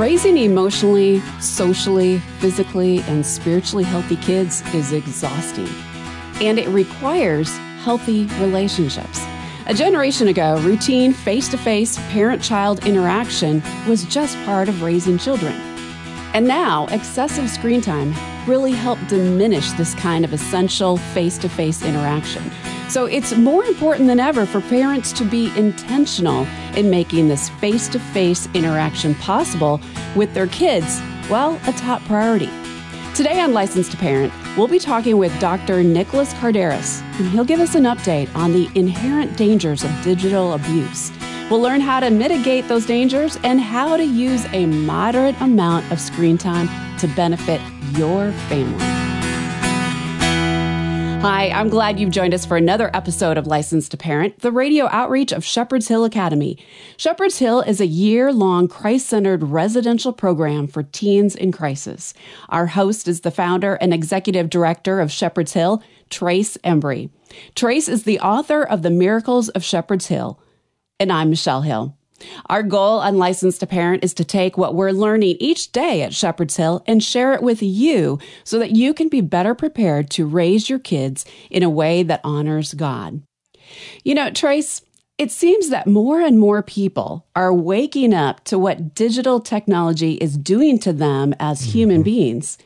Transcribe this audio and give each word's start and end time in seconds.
Raising 0.00 0.38
emotionally, 0.38 1.20
socially, 1.40 2.20
physically, 2.38 3.00
and 3.00 3.24
spiritually 3.24 3.84
healthy 3.84 4.16
kids 4.16 4.62
is 4.72 4.94
exhausting, 4.94 5.68
and 6.40 6.58
it 6.58 6.68
requires 6.68 7.54
healthy 7.82 8.24
relationships. 8.38 9.22
A 9.66 9.74
generation 9.74 10.28
ago, 10.28 10.58
routine 10.62 11.12
face 11.12 11.48
to 11.48 11.58
face 11.58 11.98
parent 12.12 12.42
child 12.42 12.86
interaction 12.86 13.62
was 13.86 14.04
just 14.04 14.38
part 14.46 14.70
of 14.70 14.80
raising 14.80 15.18
children. 15.18 15.52
And 16.32 16.48
now, 16.48 16.86
excessive 16.86 17.50
screen 17.50 17.82
time 17.82 18.14
really 18.48 18.72
helped 18.72 19.06
diminish 19.08 19.70
this 19.72 19.94
kind 19.96 20.24
of 20.24 20.32
essential 20.32 20.96
face 20.96 21.36
to 21.36 21.48
face 21.50 21.84
interaction. 21.84 22.50
So 22.90 23.06
it's 23.06 23.36
more 23.36 23.64
important 23.64 24.08
than 24.08 24.18
ever 24.18 24.44
for 24.44 24.60
parents 24.60 25.12
to 25.12 25.24
be 25.24 25.56
intentional 25.56 26.44
in 26.76 26.90
making 26.90 27.28
this 27.28 27.48
face 27.48 27.86
to 27.90 28.00
face 28.00 28.48
interaction 28.52 29.14
possible 29.14 29.80
with 30.16 30.34
their 30.34 30.48
kids, 30.48 31.00
well, 31.30 31.60
a 31.68 31.72
top 31.74 32.02
priority. 32.02 32.50
Today 33.14 33.38
on 33.40 33.52
Licensed 33.52 33.92
to 33.92 33.96
Parent, 33.96 34.32
we'll 34.56 34.66
be 34.66 34.80
talking 34.80 35.18
with 35.18 35.38
Dr. 35.38 35.84
Nicholas 35.84 36.34
Kardaras, 36.34 37.00
and 37.20 37.28
he'll 37.28 37.44
give 37.44 37.60
us 37.60 37.76
an 37.76 37.84
update 37.84 38.34
on 38.34 38.52
the 38.52 38.68
inherent 38.74 39.36
dangers 39.36 39.84
of 39.84 40.02
digital 40.02 40.54
abuse. 40.54 41.12
We'll 41.48 41.62
learn 41.62 41.80
how 41.80 42.00
to 42.00 42.10
mitigate 42.10 42.66
those 42.66 42.86
dangers 42.86 43.38
and 43.44 43.60
how 43.60 43.98
to 43.98 44.04
use 44.04 44.46
a 44.46 44.66
moderate 44.66 45.40
amount 45.40 45.92
of 45.92 46.00
screen 46.00 46.38
time 46.38 46.68
to 46.98 47.06
benefit 47.06 47.60
your 47.92 48.32
family. 48.48 48.99
Hi, 51.20 51.50
I'm 51.50 51.68
glad 51.68 52.00
you've 52.00 52.10
joined 52.10 52.32
us 52.32 52.46
for 52.46 52.56
another 52.56 52.90
episode 52.94 53.36
of 53.36 53.46
Licensed 53.46 53.90
to 53.90 53.98
Parent, 53.98 54.38
the 54.38 54.50
radio 54.50 54.88
outreach 54.90 55.32
of 55.32 55.44
Shepherd's 55.44 55.86
Hill 55.86 56.06
Academy. 56.06 56.56
Shepherd's 56.96 57.38
Hill 57.38 57.60
is 57.60 57.78
a 57.78 57.86
year 57.86 58.32
long 58.32 58.68
Christ 58.68 59.08
centered 59.08 59.42
residential 59.42 60.14
program 60.14 60.66
for 60.66 60.82
teens 60.82 61.36
in 61.36 61.52
crisis. 61.52 62.14
Our 62.48 62.68
host 62.68 63.06
is 63.06 63.20
the 63.20 63.30
founder 63.30 63.74
and 63.74 63.92
executive 63.92 64.48
director 64.48 64.98
of 64.98 65.12
Shepherd's 65.12 65.52
Hill, 65.52 65.82
Trace 66.08 66.56
Embry. 66.64 67.10
Trace 67.54 67.86
is 67.86 68.04
the 68.04 68.18
author 68.20 68.62
of 68.62 68.80
The 68.80 68.88
Miracles 68.88 69.50
of 69.50 69.62
Shepherd's 69.62 70.06
Hill. 70.06 70.40
And 70.98 71.12
I'm 71.12 71.28
Michelle 71.28 71.60
Hill. 71.60 71.98
Our 72.46 72.62
goal 72.62 72.98
on 72.98 73.18
Licensed 73.18 73.60
to 73.60 73.66
Parent 73.66 74.04
is 74.04 74.14
to 74.14 74.24
take 74.24 74.56
what 74.56 74.74
we're 74.74 74.90
learning 74.90 75.36
each 75.40 75.72
day 75.72 76.02
at 76.02 76.14
Shepherd's 76.14 76.56
Hill 76.56 76.82
and 76.86 77.02
share 77.02 77.32
it 77.34 77.42
with 77.42 77.62
you 77.62 78.18
so 78.44 78.58
that 78.58 78.76
you 78.76 78.94
can 78.94 79.08
be 79.08 79.20
better 79.20 79.54
prepared 79.54 80.10
to 80.10 80.26
raise 80.26 80.68
your 80.68 80.78
kids 80.78 81.24
in 81.50 81.62
a 81.62 81.70
way 81.70 82.02
that 82.02 82.20
honors 82.24 82.74
God. 82.74 83.22
You 84.04 84.14
know, 84.14 84.30
Trace, 84.30 84.82
it 85.18 85.30
seems 85.30 85.68
that 85.68 85.86
more 85.86 86.20
and 86.20 86.38
more 86.38 86.62
people 86.62 87.26
are 87.36 87.52
waking 87.52 88.14
up 88.14 88.42
to 88.44 88.58
what 88.58 88.94
digital 88.94 89.40
technology 89.40 90.14
is 90.14 90.38
doing 90.38 90.78
to 90.80 90.92
them 90.92 91.34
as 91.38 91.60
mm-hmm. 91.60 91.70
human 91.70 92.02
beings. 92.02 92.58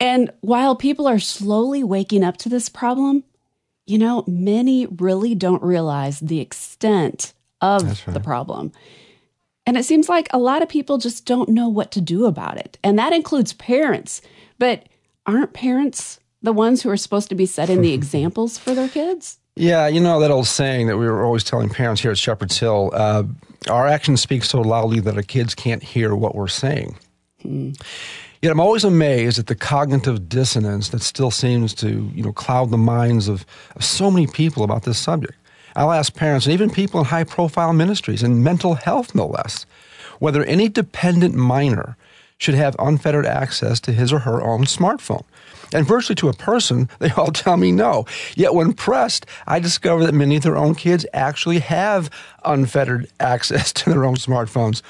And 0.00 0.30
while 0.42 0.76
people 0.76 1.08
are 1.08 1.18
slowly 1.18 1.82
waking 1.82 2.22
up 2.22 2.36
to 2.38 2.48
this 2.48 2.68
problem, 2.68 3.24
you 3.86 3.98
know, 3.98 4.22
many 4.26 4.86
really 4.86 5.34
don't 5.34 5.62
realize 5.62 6.20
the 6.20 6.40
extent 6.40 7.32
of 7.60 8.06
right. 8.06 8.14
the 8.14 8.20
problem. 8.20 8.72
And 9.66 9.76
it 9.76 9.84
seems 9.84 10.08
like 10.08 10.28
a 10.32 10.38
lot 10.38 10.62
of 10.62 10.68
people 10.68 10.98
just 10.98 11.26
don't 11.26 11.50
know 11.50 11.68
what 11.68 11.92
to 11.92 12.00
do 12.00 12.26
about 12.26 12.56
it. 12.56 12.78
And 12.82 12.98
that 12.98 13.12
includes 13.12 13.52
parents. 13.52 14.22
But 14.58 14.88
aren't 15.26 15.52
parents 15.52 16.20
the 16.40 16.52
ones 16.52 16.82
who 16.82 16.90
are 16.90 16.96
supposed 16.96 17.28
to 17.28 17.34
be 17.34 17.46
setting 17.46 17.82
the 17.82 17.92
examples 17.94 18.58
for 18.58 18.74
their 18.74 18.88
kids? 18.88 19.38
Yeah, 19.56 19.88
you 19.88 20.00
know 20.00 20.20
that 20.20 20.30
old 20.30 20.46
saying 20.46 20.86
that 20.86 20.98
we 20.98 21.06
were 21.06 21.24
always 21.24 21.42
telling 21.42 21.68
parents 21.68 22.00
here 22.00 22.12
at 22.12 22.18
Shepherd's 22.18 22.58
Hill 22.58 22.92
uh, 22.94 23.24
our 23.68 23.86
actions 23.86 24.20
speak 24.20 24.44
so 24.44 24.60
loudly 24.60 25.00
that 25.00 25.16
our 25.16 25.22
kids 25.22 25.54
can't 25.54 25.82
hear 25.82 26.14
what 26.14 26.34
we're 26.34 26.48
saying. 26.48 26.96
Hmm. 27.42 27.72
Yet 28.40 28.52
I'm 28.52 28.60
always 28.60 28.84
amazed 28.84 29.38
at 29.38 29.48
the 29.48 29.56
cognitive 29.56 30.28
dissonance 30.28 30.90
that 30.90 31.02
still 31.02 31.32
seems 31.32 31.74
to, 31.74 32.08
you 32.14 32.22
know, 32.22 32.32
cloud 32.32 32.70
the 32.70 32.78
minds 32.78 33.26
of, 33.26 33.44
of 33.74 33.84
so 33.84 34.10
many 34.10 34.28
people 34.28 34.62
about 34.62 34.84
this 34.84 34.98
subject. 34.98 35.34
I'll 35.78 35.92
ask 35.92 36.12
parents 36.12 36.44
and 36.44 36.52
even 36.52 36.70
people 36.70 36.98
in 36.98 37.06
high 37.06 37.22
profile 37.22 37.72
ministries 37.72 38.24
and 38.24 38.42
mental 38.42 38.74
health, 38.74 39.14
no 39.14 39.28
less, 39.28 39.64
whether 40.18 40.42
any 40.42 40.68
dependent 40.68 41.36
minor 41.36 41.96
should 42.36 42.56
have 42.56 42.74
unfettered 42.80 43.24
access 43.24 43.78
to 43.80 43.92
his 43.92 44.12
or 44.12 44.18
her 44.20 44.42
own 44.42 44.64
smartphone. 44.64 45.22
And 45.72 45.86
virtually 45.86 46.16
to 46.16 46.28
a 46.28 46.32
person, 46.32 46.88
they 46.98 47.10
all 47.12 47.30
tell 47.30 47.56
me 47.56 47.70
no. 47.70 48.06
Yet 48.34 48.54
when 48.54 48.72
pressed, 48.72 49.24
I 49.46 49.60
discover 49.60 50.04
that 50.04 50.14
many 50.14 50.34
of 50.36 50.42
their 50.42 50.56
own 50.56 50.74
kids 50.74 51.06
actually 51.12 51.60
have 51.60 52.10
unfettered 52.44 53.08
access 53.20 53.72
to 53.74 53.90
their 53.90 54.04
own 54.04 54.16
smartphones. 54.16 54.82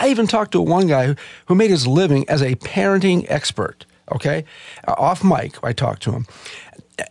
I 0.00 0.08
even 0.08 0.26
talked 0.26 0.52
to 0.52 0.60
one 0.60 0.88
guy 0.88 1.14
who 1.46 1.54
made 1.54 1.70
his 1.70 1.86
living 1.86 2.28
as 2.28 2.42
a 2.42 2.56
parenting 2.56 3.26
expert. 3.28 3.86
Okay? 4.10 4.44
Uh, 4.88 4.94
off 4.98 5.22
mic, 5.22 5.62
I 5.62 5.72
talked 5.72 6.02
to 6.02 6.12
him 6.12 6.26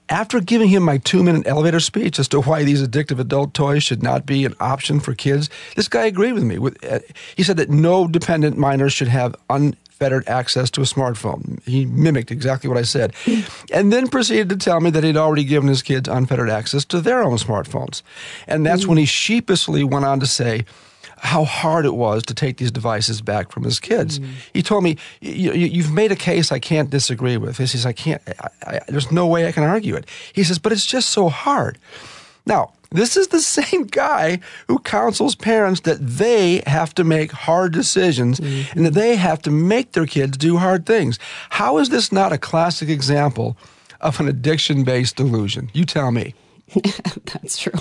after 0.09 0.39
giving 0.39 0.69
him 0.69 0.83
my 0.83 0.97
two 0.97 1.23
minute 1.23 1.47
elevator 1.47 1.79
speech 1.79 2.19
as 2.19 2.27
to 2.29 2.41
why 2.41 2.63
these 2.63 2.85
addictive 2.85 3.19
adult 3.19 3.53
toys 3.53 3.83
should 3.83 4.03
not 4.03 4.25
be 4.25 4.45
an 4.45 4.55
option 4.59 4.99
for 4.99 5.13
kids, 5.13 5.49
this 5.75 5.87
guy 5.87 6.05
agreed 6.05 6.33
with 6.33 6.43
me. 6.43 6.57
Uh, 6.89 6.99
he 7.35 7.43
said 7.43 7.57
that 7.57 7.69
no 7.69 8.07
dependent 8.07 8.57
minors 8.57 8.93
should 8.93 9.07
have 9.07 9.35
unfettered 9.49 10.27
access 10.27 10.69
to 10.71 10.81
a 10.81 10.85
smartphone. 10.85 11.63
He 11.63 11.85
mimicked 11.85 12.31
exactly 12.31 12.67
what 12.67 12.77
I 12.77 12.83
said. 12.83 13.13
and 13.73 13.91
then 13.91 14.07
proceeded 14.07 14.49
to 14.49 14.57
tell 14.57 14.79
me 14.79 14.89
that 14.91 15.03
he'd 15.03 15.17
already 15.17 15.43
given 15.43 15.69
his 15.69 15.81
kids 15.81 16.07
unfettered 16.07 16.49
access 16.49 16.85
to 16.85 17.01
their 17.01 17.23
own 17.23 17.37
smartphones. 17.37 18.01
And 18.47 18.65
that's 18.65 18.85
when 18.85 18.97
he 18.97 19.05
sheepishly 19.05 19.83
went 19.83 20.05
on 20.05 20.19
to 20.19 20.27
say, 20.27 20.65
how 21.21 21.45
hard 21.45 21.85
it 21.85 21.93
was 21.93 22.23
to 22.23 22.33
take 22.33 22.57
these 22.57 22.71
devices 22.71 23.21
back 23.21 23.51
from 23.51 23.63
his 23.63 23.79
kids. 23.79 24.19
Mm. 24.19 24.29
He 24.53 24.63
told 24.63 24.83
me, 24.83 24.97
"You've 25.21 25.91
made 25.91 26.11
a 26.11 26.15
case 26.15 26.51
I 26.51 26.59
can't 26.59 26.89
disagree 26.89 27.37
with." 27.37 27.57
He 27.57 27.67
says, 27.67 27.85
"I 27.85 27.93
can't. 27.93 28.21
I, 28.27 28.49
I, 28.65 28.79
there's 28.87 29.11
no 29.11 29.27
way 29.27 29.47
I 29.47 29.51
can 29.51 29.63
argue 29.63 29.95
it." 29.95 30.05
He 30.33 30.43
says, 30.43 30.57
"But 30.57 30.71
it's 30.71 30.85
just 30.85 31.09
so 31.09 31.29
hard." 31.29 31.77
Now, 32.45 32.73
this 32.89 33.15
is 33.15 33.27
the 33.27 33.39
same 33.59 33.85
guy 33.85 34.39
who 34.67 34.79
counsels 34.79 35.35
parents 35.35 35.81
that 35.81 35.99
they 36.05 36.63
have 36.65 36.95
to 36.95 37.03
make 37.03 37.31
hard 37.31 37.71
decisions 37.71 38.39
mm-hmm. 38.39 38.77
and 38.77 38.85
that 38.87 38.93
they 38.95 39.15
have 39.15 39.41
to 39.43 39.51
make 39.51 39.91
their 39.91 40.07
kids 40.07 40.37
do 40.37 40.57
hard 40.57 40.85
things. 40.85 41.19
How 41.51 41.77
is 41.77 41.89
this 41.89 42.11
not 42.11 42.33
a 42.33 42.37
classic 42.39 42.89
example 42.89 43.57
of 43.99 44.19
an 44.19 44.27
addiction 44.27 44.83
based 44.83 45.17
delusion? 45.17 45.69
You 45.73 45.85
tell 45.85 46.11
me. 46.11 46.33
That's 47.25 47.57
true. 47.57 47.73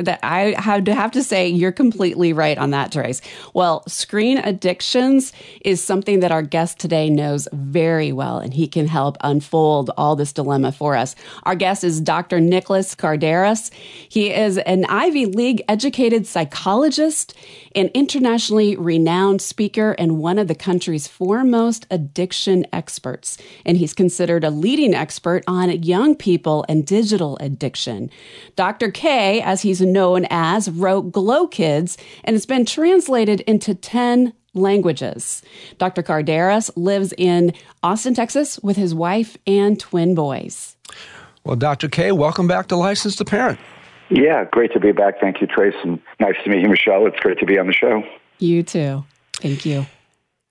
That 0.00 0.18
I 0.22 0.54
have 0.58 1.12
to 1.12 1.22
say 1.22 1.48
you're 1.48 1.72
completely 1.72 2.32
right 2.32 2.58
on 2.58 2.70
that, 2.70 2.90
Trace. 2.90 3.20
Well, 3.54 3.84
screen 3.86 4.38
addictions 4.38 5.32
is 5.60 5.82
something 5.82 6.20
that 6.20 6.32
our 6.32 6.42
guest 6.42 6.78
today 6.78 7.08
knows 7.08 7.46
very 7.52 8.12
well, 8.12 8.38
and 8.38 8.52
he 8.52 8.66
can 8.66 8.88
help 8.88 9.16
unfold 9.20 9.90
all 9.96 10.16
this 10.16 10.32
dilemma 10.32 10.72
for 10.72 10.96
us. 10.96 11.14
Our 11.44 11.54
guest 11.54 11.84
is 11.84 12.00
Dr. 12.00 12.40
Nicholas 12.40 12.94
Kardaras. 12.94 13.70
He 14.08 14.32
is 14.32 14.58
an 14.58 14.86
Ivy 14.86 15.26
League 15.26 15.62
educated 15.68 16.26
psychologist, 16.26 17.34
an 17.76 17.90
internationally 17.94 18.76
renowned 18.76 19.40
speaker, 19.40 19.92
and 19.98 20.18
one 20.18 20.38
of 20.38 20.48
the 20.48 20.54
country's 20.54 21.06
foremost 21.06 21.86
addiction 21.90 22.66
experts. 22.72 23.38
And 23.64 23.76
he's 23.76 23.94
considered 23.94 24.42
a 24.42 24.50
leading 24.50 24.94
expert 24.94 25.44
on 25.46 25.70
young 25.82 26.16
people 26.16 26.64
and 26.68 26.84
digital 26.86 27.36
addiction. 27.40 28.10
Dr. 28.56 28.90
K, 28.90 29.40
as 29.42 29.62
he's 29.62 29.80
known 29.80 30.26
as, 30.30 30.70
wrote 30.70 31.12
Glow 31.12 31.46
Kids 31.46 31.98
and 32.24 32.36
it's 32.36 32.46
been 32.46 32.64
translated 32.64 33.40
into 33.42 33.74
10 33.74 34.32
languages. 34.54 35.42
Dr. 35.78 36.02
Kardaras 36.02 36.70
lives 36.76 37.12
in 37.16 37.52
Austin, 37.82 38.14
Texas 38.14 38.58
with 38.60 38.76
his 38.76 38.94
wife 38.94 39.36
and 39.46 39.78
twin 39.78 40.14
boys. 40.14 40.76
Well, 41.44 41.56
Dr. 41.56 41.88
K, 41.88 42.12
welcome 42.12 42.46
back 42.46 42.68
to 42.68 42.76
License 42.76 43.16
to 43.16 43.24
Parent. 43.24 43.60
Yeah, 44.08 44.44
great 44.44 44.72
to 44.72 44.80
be 44.80 44.92
back. 44.92 45.20
Thank 45.20 45.40
you, 45.40 45.46
Trace, 45.46 45.74
and 45.84 46.00
nice 46.20 46.36
to 46.44 46.50
meet 46.50 46.62
you, 46.62 46.68
Michelle. 46.68 47.06
It's 47.06 47.18
great 47.20 47.38
to 47.38 47.46
be 47.46 47.58
on 47.58 47.66
the 47.66 47.72
show. 47.72 48.02
You 48.38 48.62
too. 48.62 49.04
Thank 49.34 49.66
you. 49.66 49.86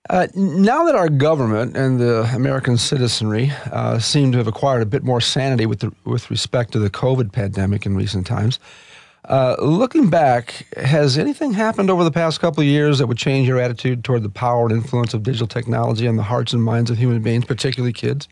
Uh, 0.08 0.26
now 0.34 0.84
that 0.84 0.94
our 0.94 1.08
government 1.08 1.76
and 1.76 1.98
the 1.98 2.22
American 2.34 2.76
citizenry 2.76 3.50
uh, 3.72 3.98
seem 3.98 4.30
to 4.30 4.38
have 4.38 4.46
acquired 4.46 4.82
a 4.82 4.86
bit 4.86 5.02
more 5.02 5.20
sanity 5.20 5.66
with 5.66 5.80
the, 5.80 5.92
with 6.04 6.30
respect 6.30 6.72
to 6.72 6.78
the 6.78 6.90
COVID 6.90 7.32
pandemic 7.32 7.86
in 7.86 7.96
recent 7.96 8.26
times, 8.26 8.60
uh, 9.28 9.56
looking 9.58 10.08
back, 10.08 10.66
has 10.76 11.18
anything 11.18 11.52
happened 11.52 11.90
over 11.90 12.04
the 12.04 12.12
past 12.12 12.38
couple 12.40 12.60
of 12.60 12.66
years 12.66 12.98
that 12.98 13.08
would 13.08 13.18
change 13.18 13.48
your 13.48 13.58
attitude 13.58 14.04
toward 14.04 14.22
the 14.22 14.28
power 14.28 14.66
and 14.66 14.72
influence 14.72 15.14
of 15.14 15.24
digital 15.24 15.48
technology 15.48 16.06
on 16.06 16.14
the 16.14 16.22
hearts 16.22 16.52
and 16.52 16.62
minds 16.62 16.90
of 16.90 16.96
human 16.96 17.20
beings, 17.20 17.44
particularly 17.44 17.92
kids? 17.92 18.28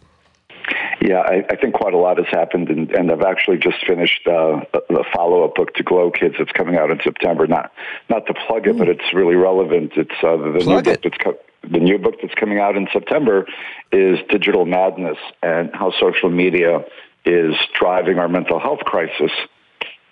Yeah, 1.01 1.19
I, 1.19 1.45
I 1.51 1.57
think 1.57 1.75
quite 1.75 1.93
a 1.93 1.99
lot 1.99 2.17
has 2.19 2.29
happened, 2.29 2.71
and, 2.71 2.91
and 2.93 3.11
I've 3.11 3.23
actually 3.23 3.59
just 3.59 3.85
finished 3.85 4.27
uh, 4.27 4.61
the 4.73 5.05
follow-up 5.13 5.55
book 5.57 5.75
to 5.75 5.83
Glow 5.83 6.11
Kids 6.11 6.37
that's 6.39 6.53
coming 6.53 6.77
out 6.77 6.91
in 6.91 7.01
September. 7.03 7.47
Not 7.47 7.73
not 8.09 8.27
to 8.27 8.35
plug 8.47 8.67
it, 8.67 8.77
mm. 8.77 8.79
but 8.79 8.89
it's 8.89 9.13
really 9.13 9.35
relevant. 9.35 9.93
It's 9.97 10.15
uh, 10.23 10.37
the 10.37 10.61
plug 10.63 10.87
new 10.87 10.93
it. 10.93 11.03
book 11.03 11.03
that's 11.03 11.19
co- 11.19 11.39
the 11.71 11.79
new 11.79 11.99
book 11.99 12.17
that's 12.21 12.35
coming 12.35 12.59
out 12.59 12.77
in 12.77 12.89
September 12.93 13.47
is 13.93 14.19
Digital 14.29 14.65
Madness 14.65 15.19
and 15.43 15.71
how 15.75 15.93
social 15.99 16.31
media 16.31 16.85
is 17.25 17.55
driving 17.79 18.19
our 18.19 18.29
mental 18.29 18.59
health 18.59 18.81
crisis, 18.81 19.31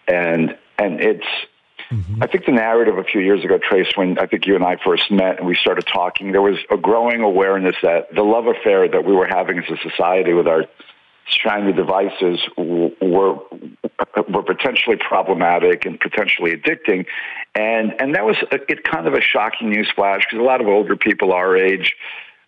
and 0.08 0.56
and 0.78 1.00
it's 1.00 1.26
Mm-hmm. 1.92 2.22
I 2.22 2.26
think 2.26 2.46
the 2.46 2.52
narrative 2.52 2.96
a 2.96 3.04
few 3.04 3.20
years 3.20 3.44
ago, 3.44 3.58
Trace, 3.58 3.92
when 3.96 4.18
I 4.18 4.26
think 4.26 4.46
you 4.46 4.54
and 4.54 4.64
I 4.64 4.76
first 4.82 5.10
met 5.10 5.38
and 5.38 5.46
we 5.46 5.54
started 5.56 5.86
talking, 5.86 6.32
there 6.32 6.40
was 6.40 6.56
a 6.70 6.76
growing 6.78 7.20
awareness 7.20 7.76
that 7.82 8.14
the 8.14 8.22
love 8.22 8.46
affair 8.46 8.88
that 8.88 9.04
we 9.04 9.12
were 9.12 9.26
having 9.26 9.58
as 9.58 9.64
a 9.70 9.76
society 9.90 10.32
with 10.32 10.48
our 10.48 10.64
shiny 11.26 11.72
devices 11.72 12.40
were 12.56 13.38
were 14.28 14.42
potentially 14.42 14.96
problematic 14.96 15.86
and 15.86 15.98
potentially 16.00 16.56
addicting, 16.56 17.06
and 17.54 17.94
and 18.00 18.14
that 18.14 18.24
was 18.24 18.36
a, 18.50 18.56
it 18.70 18.84
kind 18.84 19.06
of 19.06 19.14
a 19.14 19.20
shocking 19.20 19.70
news 19.70 19.90
flash 19.94 20.22
because 20.28 20.38
a 20.38 20.46
lot 20.46 20.60
of 20.60 20.66
older 20.66 20.96
people 20.96 21.32
our 21.32 21.56
age 21.56 21.94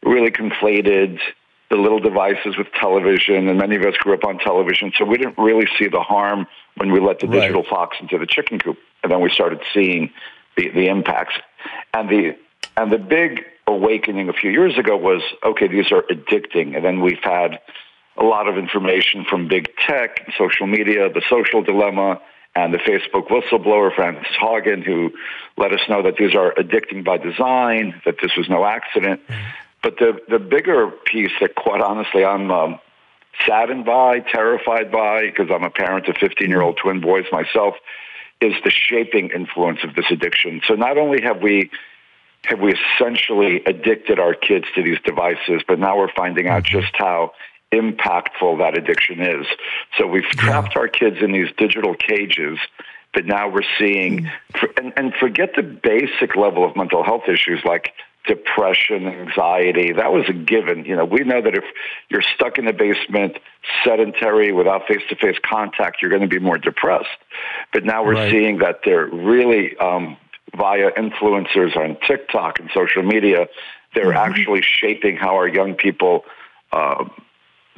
really 0.02 0.30
conflated 0.30 1.18
the 1.70 1.76
little 1.76 1.98
devices 1.98 2.56
with 2.56 2.66
television, 2.78 3.48
and 3.48 3.58
many 3.58 3.76
of 3.76 3.82
us 3.82 3.96
grew 3.98 4.14
up 4.14 4.24
on 4.24 4.38
television, 4.38 4.92
so 4.96 5.04
we 5.04 5.16
didn't 5.16 5.38
really 5.38 5.66
see 5.78 5.88
the 5.88 6.00
harm 6.00 6.46
when 6.76 6.92
we 6.92 7.00
let 7.00 7.20
the 7.20 7.26
right. 7.26 7.40
digital 7.40 7.64
fox 7.64 7.96
into 8.00 8.18
the 8.18 8.26
chicken 8.26 8.58
coop, 8.58 8.78
and 9.02 9.10
then 9.10 9.20
we 9.20 9.30
started 9.30 9.60
seeing 9.72 10.10
the, 10.56 10.68
the 10.70 10.88
impacts. 10.88 11.34
And 11.92 12.08
the 12.08 12.36
and 12.76 12.92
the 12.92 12.98
big 12.98 13.44
awakening 13.66 14.28
a 14.28 14.32
few 14.32 14.50
years 14.50 14.76
ago 14.76 14.96
was 14.96 15.22
okay, 15.44 15.68
these 15.68 15.90
are 15.90 16.02
addicting, 16.02 16.76
and 16.76 16.84
then 16.84 17.00
we've 17.00 17.22
had 17.22 17.60
a 18.16 18.24
lot 18.24 18.48
of 18.48 18.56
information 18.56 19.24
from 19.24 19.48
big 19.48 19.70
tech, 19.76 20.32
social 20.38 20.66
media, 20.66 21.12
the 21.12 21.22
social 21.28 21.62
dilemma, 21.62 22.20
and 22.56 22.72
the 22.72 22.78
Facebook 22.78 23.28
whistleblower 23.28 23.94
Frances 23.94 24.36
Haugen, 24.40 24.84
who 24.84 25.12
let 25.56 25.72
us 25.72 25.80
know 25.88 26.02
that 26.02 26.16
these 26.16 26.34
are 26.34 26.52
addicting 26.54 27.04
by 27.04 27.18
design, 27.18 28.00
that 28.04 28.16
this 28.22 28.36
was 28.36 28.48
no 28.48 28.64
accident. 28.64 29.20
Mm-hmm. 29.26 29.42
But 29.82 29.98
the 29.98 30.20
the 30.28 30.38
bigger 30.38 30.88
piece 30.88 31.32
that, 31.40 31.56
quite 31.56 31.80
honestly, 31.80 32.24
I'm 32.24 32.50
um, 32.50 32.78
saddened 33.46 33.84
by, 33.84 34.20
terrified 34.20 34.90
by, 34.90 35.22
because 35.22 35.50
I'm 35.50 35.64
a 35.64 35.70
parent 35.70 36.08
of 36.08 36.16
15 36.16 36.48
year 36.48 36.62
old 36.62 36.76
twin 36.76 37.00
boys 37.00 37.24
myself, 37.32 37.74
is 38.40 38.54
the 38.64 38.70
shaping 38.70 39.30
influence 39.30 39.80
of 39.82 39.94
this 39.94 40.06
addiction. 40.10 40.62
So 40.66 40.74
not 40.74 40.96
only 40.96 41.22
have 41.22 41.42
we 41.42 41.70
have 42.44 42.60
we 42.60 42.74
essentially 42.74 43.62
addicted 43.64 44.18
our 44.18 44.34
kids 44.34 44.66
to 44.74 44.82
these 44.82 44.98
devices, 45.04 45.62
but 45.66 45.78
now 45.78 45.98
we're 45.98 46.12
finding 46.12 46.46
out 46.46 46.64
mm-hmm. 46.64 46.80
just 46.80 46.94
how 46.94 47.32
impactful 47.80 48.58
that 48.62 48.72
addiction 48.80 49.20
is. 49.20 49.46
So 49.96 50.06
we've 50.06 50.30
trapped 50.44 50.74
our 50.76 50.88
kids 50.88 51.16
in 51.20 51.30
these 51.32 51.50
digital 51.56 51.94
cages, 51.94 52.58
but 53.12 53.26
now 53.26 53.44
we're 53.48 53.70
seeing, 53.78 54.12
mm. 54.24 54.78
and, 54.78 54.92
and 54.96 55.14
forget 55.14 55.50
the 55.54 55.62
basic 55.62 56.36
level 56.36 56.62
of 56.64 56.76
mental 56.76 57.02
health 57.02 57.24
issues 57.28 57.60
like 57.64 57.92
depression, 58.26 59.06
anxiety. 59.06 59.92
That 59.92 60.10
was 60.12 60.24
a 60.28 60.32
given. 60.32 60.86
You 60.86 60.96
know, 60.96 61.04
we 61.04 61.20
know 61.30 61.42
that 61.42 61.54
if 61.54 61.64
you're 62.08 62.26
stuck 62.34 62.58
in 62.58 62.64
the 62.64 62.72
basement, 62.72 63.38
sedentary, 63.84 64.50
without 64.50 64.86
face-to-face 64.88 65.38
contact, 65.44 66.00
you're 66.00 66.10
going 66.10 66.22
to 66.22 66.34
be 66.38 66.38
more 66.38 66.58
depressed. 66.58 67.18
But 67.72 67.84
now 67.84 68.04
we're 68.04 68.14
right. 68.14 68.30
seeing 68.30 68.58
that 68.58 68.80
they're 68.84 69.06
really 69.06 69.76
um, 69.76 70.16
via 70.56 70.90
influencers 70.92 71.76
on 71.76 71.98
TikTok 72.06 72.60
and 72.60 72.70
social 72.72 73.02
media. 73.02 73.48
They're 73.94 74.12
mm-hmm. 74.12 74.32
actually 74.32 74.62
shaping 74.62 75.16
how 75.16 75.34
our 75.36 75.48
young 75.48 75.74
people, 75.74 76.24
uh, 76.72 77.04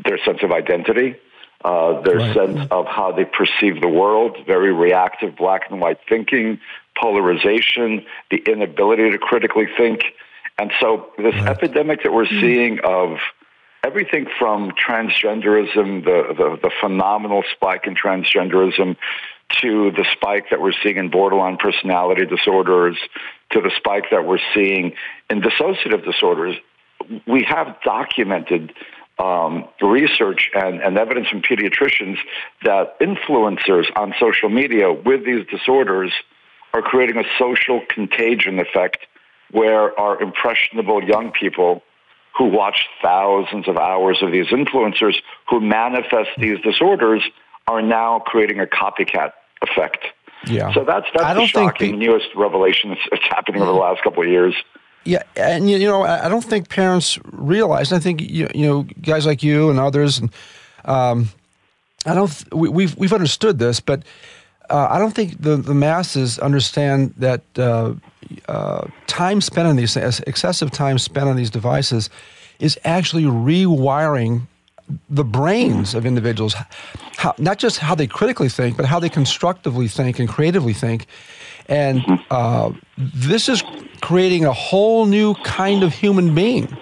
their 0.04 0.18
sense 0.24 0.38
of 0.42 0.52
identity, 0.52 1.16
uh, 1.64 2.00
their 2.02 2.18
right. 2.18 2.34
sense 2.34 2.68
of 2.70 2.86
how 2.86 3.12
they 3.12 3.24
perceive 3.24 3.80
the 3.80 3.88
world, 3.88 4.36
very 4.46 4.72
reactive 4.72 5.36
black 5.36 5.62
and 5.70 5.80
white 5.80 5.98
thinking, 6.08 6.60
polarization, 7.00 8.04
the 8.30 8.38
inability 8.46 9.10
to 9.10 9.18
critically 9.18 9.66
think. 9.76 10.02
And 10.58 10.72
so 10.80 11.10
this 11.18 11.34
right. 11.34 11.48
epidemic 11.48 12.02
that 12.02 12.12
we're 12.12 12.26
hmm. 12.26 12.40
seeing 12.40 12.78
of 12.84 13.18
everything 13.84 14.26
from 14.38 14.72
transgenderism, 14.72 16.04
the, 16.04 16.34
the, 16.36 16.58
the, 16.62 16.70
phenomenal 16.80 17.44
spike 17.54 17.86
in 17.86 17.94
transgenderism, 17.94 18.96
to 19.60 19.92
the 19.92 20.04
spike 20.12 20.46
that 20.50 20.60
we're 20.60 20.72
seeing 20.82 20.96
in 20.96 21.08
borderline 21.08 21.56
personality 21.56 22.26
disorders, 22.26 22.96
to 23.50 23.60
the 23.60 23.70
spike 23.76 24.06
that 24.10 24.26
we're 24.26 24.40
seeing 24.54 24.92
in 25.30 25.40
dissociative 25.40 26.04
disorders, 26.04 26.56
we 27.26 27.44
have 27.44 27.76
documented 27.84 28.72
um, 29.18 29.66
research 29.80 30.50
and, 30.54 30.80
and 30.80 30.98
evidence 30.98 31.28
from 31.28 31.42
pediatricians 31.42 32.18
that 32.64 32.98
influencers 33.00 33.86
on 33.96 34.14
social 34.20 34.48
media 34.48 34.92
with 34.92 35.24
these 35.24 35.46
disorders 35.46 36.12
are 36.74 36.82
creating 36.82 37.16
a 37.16 37.24
social 37.38 37.80
contagion 37.88 38.58
effect 38.58 38.98
where 39.50 39.98
our 39.98 40.20
impressionable 40.20 41.02
young 41.02 41.30
people 41.32 41.82
who 42.36 42.44
watch 42.44 42.86
thousands 43.02 43.66
of 43.68 43.78
hours 43.78 44.18
of 44.20 44.30
these 44.30 44.48
influencers 44.48 45.16
who 45.48 45.60
manifest 45.60 46.30
these 46.38 46.60
disorders 46.60 47.22
are 47.66 47.80
now 47.80 48.18
creating 48.18 48.60
a 48.60 48.66
copycat 48.66 49.32
effect. 49.62 50.04
Yeah. 50.46 50.72
So 50.74 50.84
that's 50.84 51.06
that's 51.14 51.24
I 51.24 51.34
the 51.34 51.46
shocking 51.46 51.92
pe- 51.92 51.96
newest 51.96 52.28
revelation 52.36 52.96
that's, 53.10 53.24
happening 53.24 53.62
over 53.62 53.72
the 53.72 53.78
last 53.78 54.02
couple 54.02 54.22
of 54.22 54.28
years. 54.28 54.54
Yeah, 55.06 55.22
and 55.36 55.70
you 55.70 55.78
know, 55.78 56.02
I 56.02 56.28
don't 56.28 56.44
think 56.44 56.68
parents 56.68 57.18
realize. 57.24 57.92
I 57.92 58.00
think 58.00 58.20
you, 58.20 58.48
you 58.54 58.66
know, 58.66 58.82
guys 59.00 59.24
like 59.24 59.42
you 59.42 59.70
and 59.70 59.78
others, 59.78 60.18
and 60.18 60.30
um, 60.84 61.28
I 62.04 62.14
don't. 62.14 62.52
We, 62.52 62.68
we've 62.68 62.96
we've 62.96 63.12
understood 63.12 63.58
this, 63.58 63.78
but 63.78 64.02
uh, 64.68 64.88
I 64.90 64.98
don't 64.98 65.14
think 65.14 65.40
the, 65.40 65.56
the 65.56 65.74
masses 65.74 66.38
understand 66.38 67.14
that 67.18 67.42
uh, 67.56 67.94
uh, 68.48 68.86
time 69.06 69.40
spent 69.40 69.68
on 69.68 69.76
these 69.76 69.96
excessive 69.96 70.70
time 70.70 70.98
spent 70.98 71.28
on 71.28 71.36
these 71.36 71.50
devices 71.50 72.10
is 72.58 72.78
actually 72.84 73.24
rewiring 73.24 74.42
the 75.10 75.24
brains 75.24 75.94
of 75.94 76.06
individuals, 76.06 76.54
how, 77.16 77.34
not 77.38 77.58
just 77.58 77.78
how 77.78 77.94
they 77.94 78.06
critically 78.06 78.48
think, 78.48 78.76
but 78.76 78.86
how 78.86 78.98
they 78.98 79.08
constructively 79.08 79.88
think 79.88 80.18
and 80.18 80.28
creatively 80.28 80.72
think. 80.72 81.06
And 81.68 82.02
uh, 82.30 82.72
this 82.96 83.48
is 83.48 83.62
creating 84.00 84.44
a 84.44 84.52
whole 84.52 85.06
new 85.06 85.34
kind 85.36 85.82
of 85.82 85.92
human 85.92 86.34
being 86.34 86.76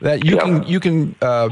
that 0.00 0.24
you 0.24 0.36
yeah. 0.36 0.42
can 0.42 0.62
you 0.64 0.80
can 0.80 1.14
uh, 1.20 1.50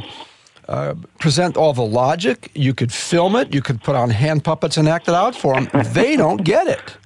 uh, 0.69 0.95
present 1.19 1.57
all 1.57 1.73
the 1.73 1.85
logic. 1.85 2.51
You 2.55 2.75
could 2.75 2.93
film 2.93 3.37
it. 3.37 3.55
You 3.55 3.63
could 3.63 3.83
put 3.83 3.95
on 3.95 4.11
hand 4.11 4.45
puppets 4.45 4.77
and 4.77 4.89
act 4.89 5.09
it 5.09 5.15
out 5.15 5.35
for 5.35 5.55
them. 5.55 5.69
they 5.93 6.17
don't 6.17 6.45
get 6.45 6.67
it. 6.67 6.97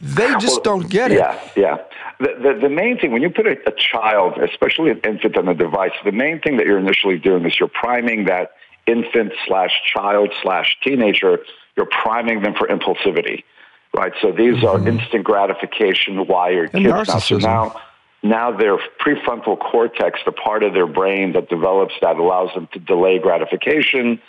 They 0.00 0.32
just 0.34 0.64
well, 0.64 0.78
don't 0.78 0.90
get 0.90 1.12
it. 1.12 1.18
Yeah, 1.18 1.40
yeah. 1.56 1.78
The, 2.18 2.34
the, 2.42 2.60
the, 2.62 2.68
main 2.68 2.98
thing, 2.98 3.12
when 3.12 3.22
you 3.22 3.30
put 3.30 3.46
a, 3.46 3.56
a 3.68 3.72
child, 3.72 4.36
especially 4.38 4.90
an 4.90 5.00
infant 5.04 5.36
on 5.36 5.46
a 5.46 5.54
device, 5.54 5.92
the 6.04 6.10
main 6.10 6.40
thing 6.40 6.56
that 6.56 6.66
you're 6.66 6.78
initially 6.78 7.18
doing 7.18 7.46
is 7.46 7.58
you're 7.60 7.68
priming 7.68 8.24
that 8.24 8.50
infant 8.86 9.32
slash 9.46 9.70
child 9.86 10.32
slash 10.42 10.76
teenager, 10.82 11.38
you're 11.76 11.86
priming 11.86 12.42
them 12.42 12.54
for 12.54 12.66
impulsivity, 12.66 13.44
right? 13.94 14.12
So 14.20 14.32
these 14.32 14.56
mm-hmm. 14.56 14.66
are 14.66 14.88
instant 14.88 15.24
gratification 15.24 16.26
wired 16.26 16.70
and 16.74 16.84
kids. 16.84 17.08
Now, 17.08 17.18
so 17.18 17.36
now 17.38 17.80
now 18.22 18.56
their 18.56 18.78
prefrontal 19.00 19.58
cortex, 19.58 20.20
the 20.24 20.32
part 20.32 20.62
of 20.62 20.74
their 20.74 20.86
brain 20.86 21.32
that 21.32 21.48
develops 21.48 21.94
that 22.00 22.16
allows 22.16 22.54
them 22.54 22.68
to 22.72 22.78
delay 22.78 23.18
gratification, 23.18 24.20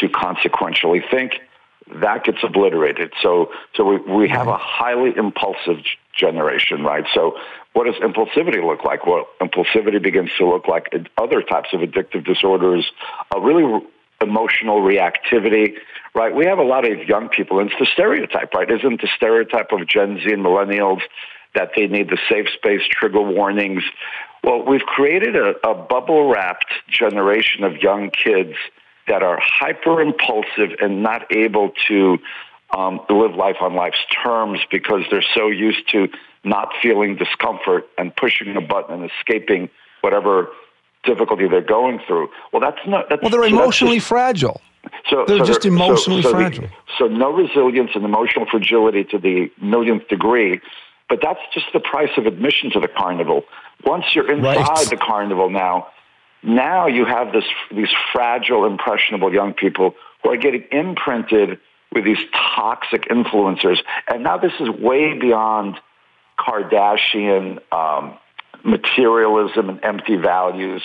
to 0.00 0.08
consequentially 0.08 1.02
think, 1.10 1.40
that 2.00 2.24
gets 2.24 2.38
obliterated. 2.42 3.12
So, 3.22 3.52
so 3.74 3.84
we, 3.84 3.98
we 3.98 4.28
have 4.28 4.48
a 4.48 4.56
highly 4.56 5.16
impulsive 5.16 5.78
generation, 6.12 6.82
right? 6.82 7.04
So 7.14 7.36
what 7.74 7.84
does 7.84 7.94
impulsivity 8.02 8.64
look 8.64 8.84
like? 8.84 9.06
Well, 9.06 9.28
impulsivity 9.40 10.02
begins 10.02 10.30
to 10.38 10.48
look 10.48 10.66
like 10.66 10.92
other 11.16 11.42
types 11.42 11.68
of 11.72 11.80
addictive 11.80 12.24
disorders, 12.24 12.90
a 13.34 13.40
really 13.40 13.86
emotional 14.20 14.80
reactivity, 14.80 15.74
right? 16.14 16.34
We 16.34 16.46
have 16.46 16.58
a 16.58 16.64
lot 16.64 16.90
of 16.90 17.06
young 17.08 17.28
people, 17.28 17.60
and 17.60 17.70
it's 17.70 17.78
the 17.78 17.86
stereotype, 17.86 18.54
right? 18.54 18.70
Isn't 18.70 19.00
the 19.00 19.08
stereotype 19.16 19.72
of 19.72 19.86
Gen 19.86 20.18
Z 20.22 20.32
and 20.32 20.44
millennials 20.44 21.00
that 21.56 21.70
they 21.74 21.86
need 21.86 22.08
the 22.10 22.18
safe 22.30 22.46
space 22.54 22.82
trigger 22.88 23.22
warnings. 23.22 23.82
Well, 24.44 24.64
we've 24.64 24.82
created 24.82 25.34
a, 25.34 25.54
a 25.66 25.74
bubble 25.74 26.30
wrapped 26.30 26.72
generation 26.88 27.64
of 27.64 27.78
young 27.78 28.10
kids 28.10 28.54
that 29.08 29.22
are 29.22 29.38
hyper 29.42 30.00
impulsive 30.00 30.76
and 30.80 31.02
not 31.02 31.32
able 31.34 31.72
to 31.88 32.18
um, 32.76 33.00
live 33.08 33.34
life 33.34 33.56
on 33.60 33.74
life's 33.74 34.04
terms 34.22 34.60
because 34.70 35.02
they're 35.10 35.24
so 35.34 35.48
used 35.48 35.88
to 35.92 36.08
not 36.44 36.72
feeling 36.82 37.16
discomfort 37.16 37.88
and 37.96 38.14
pushing 38.14 38.56
a 38.56 38.60
button 38.60 39.00
and 39.00 39.10
escaping 39.18 39.68
whatever 40.02 40.48
difficulty 41.06 41.48
they're 41.48 41.60
going 41.62 42.00
through. 42.06 42.28
Well, 42.52 42.60
that's 42.60 42.84
not. 42.86 43.08
That's, 43.08 43.22
well, 43.22 43.30
they're 43.30 43.44
emotionally 43.44 43.96
just, 43.96 44.08
fragile. 44.08 44.60
So 45.10 45.24
they're 45.26 45.38
so 45.38 45.44
just 45.44 45.62
they're, 45.62 45.72
emotionally 45.72 46.22
so, 46.22 46.30
so 46.30 46.36
fragile. 46.36 46.64
The, 46.64 46.70
so 46.98 47.06
no 47.06 47.32
resilience 47.32 47.90
and 47.94 48.04
emotional 48.04 48.46
fragility 48.50 49.04
to 49.04 49.18
the 49.18 49.50
millionth 49.60 50.08
degree. 50.08 50.60
But 51.08 51.20
that's 51.22 51.40
just 51.54 51.66
the 51.72 51.80
price 51.80 52.10
of 52.16 52.26
admission 52.26 52.70
to 52.72 52.80
the 52.80 52.88
carnival. 52.88 53.44
Once 53.84 54.06
you're 54.14 54.30
inside 54.30 54.56
right. 54.56 54.90
the 54.90 54.96
carnival 54.96 55.50
now, 55.50 55.88
now 56.42 56.86
you 56.88 57.04
have 57.04 57.32
this, 57.32 57.44
these 57.70 57.94
fragile, 58.12 58.64
impressionable 58.64 59.32
young 59.32 59.54
people 59.54 59.94
who 60.22 60.30
are 60.30 60.36
getting 60.36 60.64
imprinted 60.72 61.60
with 61.92 62.04
these 62.04 62.18
toxic 62.56 63.08
influencers. 63.08 63.78
And 64.08 64.24
now 64.24 64.38
this 64.38 64.52
is 64.58 64.68
way 64.68 65.16
beyond 65.16 65.76
Kardashian 66.38 67.60
um, 67.72 68.18
materialism 68.66 69.70
and 69.70 69.84
empty 69.84 70.16
values, 70.16 70.82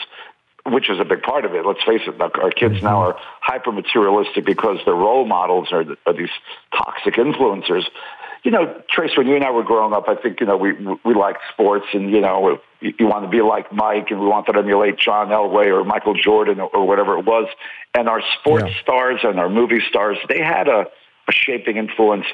which 0.66 0.90
is 0.90 1.00
a 1.00 1.06
big 1.06 1.24
part 1.24 1.46
of 1.46 1.54
it. 1.56 1.66
Let's 1.66 1.84
face 1.84 2.02
it, 2.08 2.22
our 2.22 2.52
kids 2.52 2.82
now 2.82 3.02
are 3.02 3.18
hyper 3.42 3.72
materialistic 3.72 4.46
because 4.46 4.78
their 4.86 4.96
role 4.96 5.26
models 5.26 5.70
are, 5.72 5.86
are 6.06 6.14
these 6.14 6.30
toxic 6.72 7.16
influencers 7.16 7.86
you 8.44 8.50
know, 8.50 8.82
Trace, 8.90 9.16
when 9.16 9.28
you 9.28 9.36
and 9.36 9.44
I 9.44 9.52
were 9.52 9.64
growing 9.64 9.94
up, 9.94 10.06
I 10.08 10.16
think, 10.16 10.40
you 10.40 10.48
know, 10.48 10.58
we, 10.58 10.74
we 11.06 11.14
liked 11.14 11.42
sports 11.54 11.86
and, 11.94 12.10
you 12.10 12.22
know, 12.22 12.60
you, 12.80 12.94
you 12.98 13.06
want 13.06 13.24
to 13.24 13.30
be 13.30 13.42
like 13.42 13.72
Mike 13.72 14.08
and 14.10 14.20
we 14.20 14.26
wanted 14.26 14.54
to 14.54 14.60
emulate 14.60 14.98
John 14.98 15.28
Elway 15.28 15.68
or 15.68 15.84
Michael 15.84 16.16
Jordan 16.16 16.60
or, 16.60 16.70
or 16.70 16.88
whatever 16.88 17.18
it 17.20 17.26
was. 17.26 17.48
And 17.94 18.10
our 18.10 18.22
sports 18.40 18.66
yeah. 18.68 18.82
stars 18.82 19.20
and 19.24 19.40
our 19.40 19.50
movie 19.50 19.82
stars, 19.88 20.18
they 20.28 20.40
had 20.40 20.68
a, 20.68 20.86
a 21.28 21.32
shaping 21.32 21.78
influence 21.78 22.26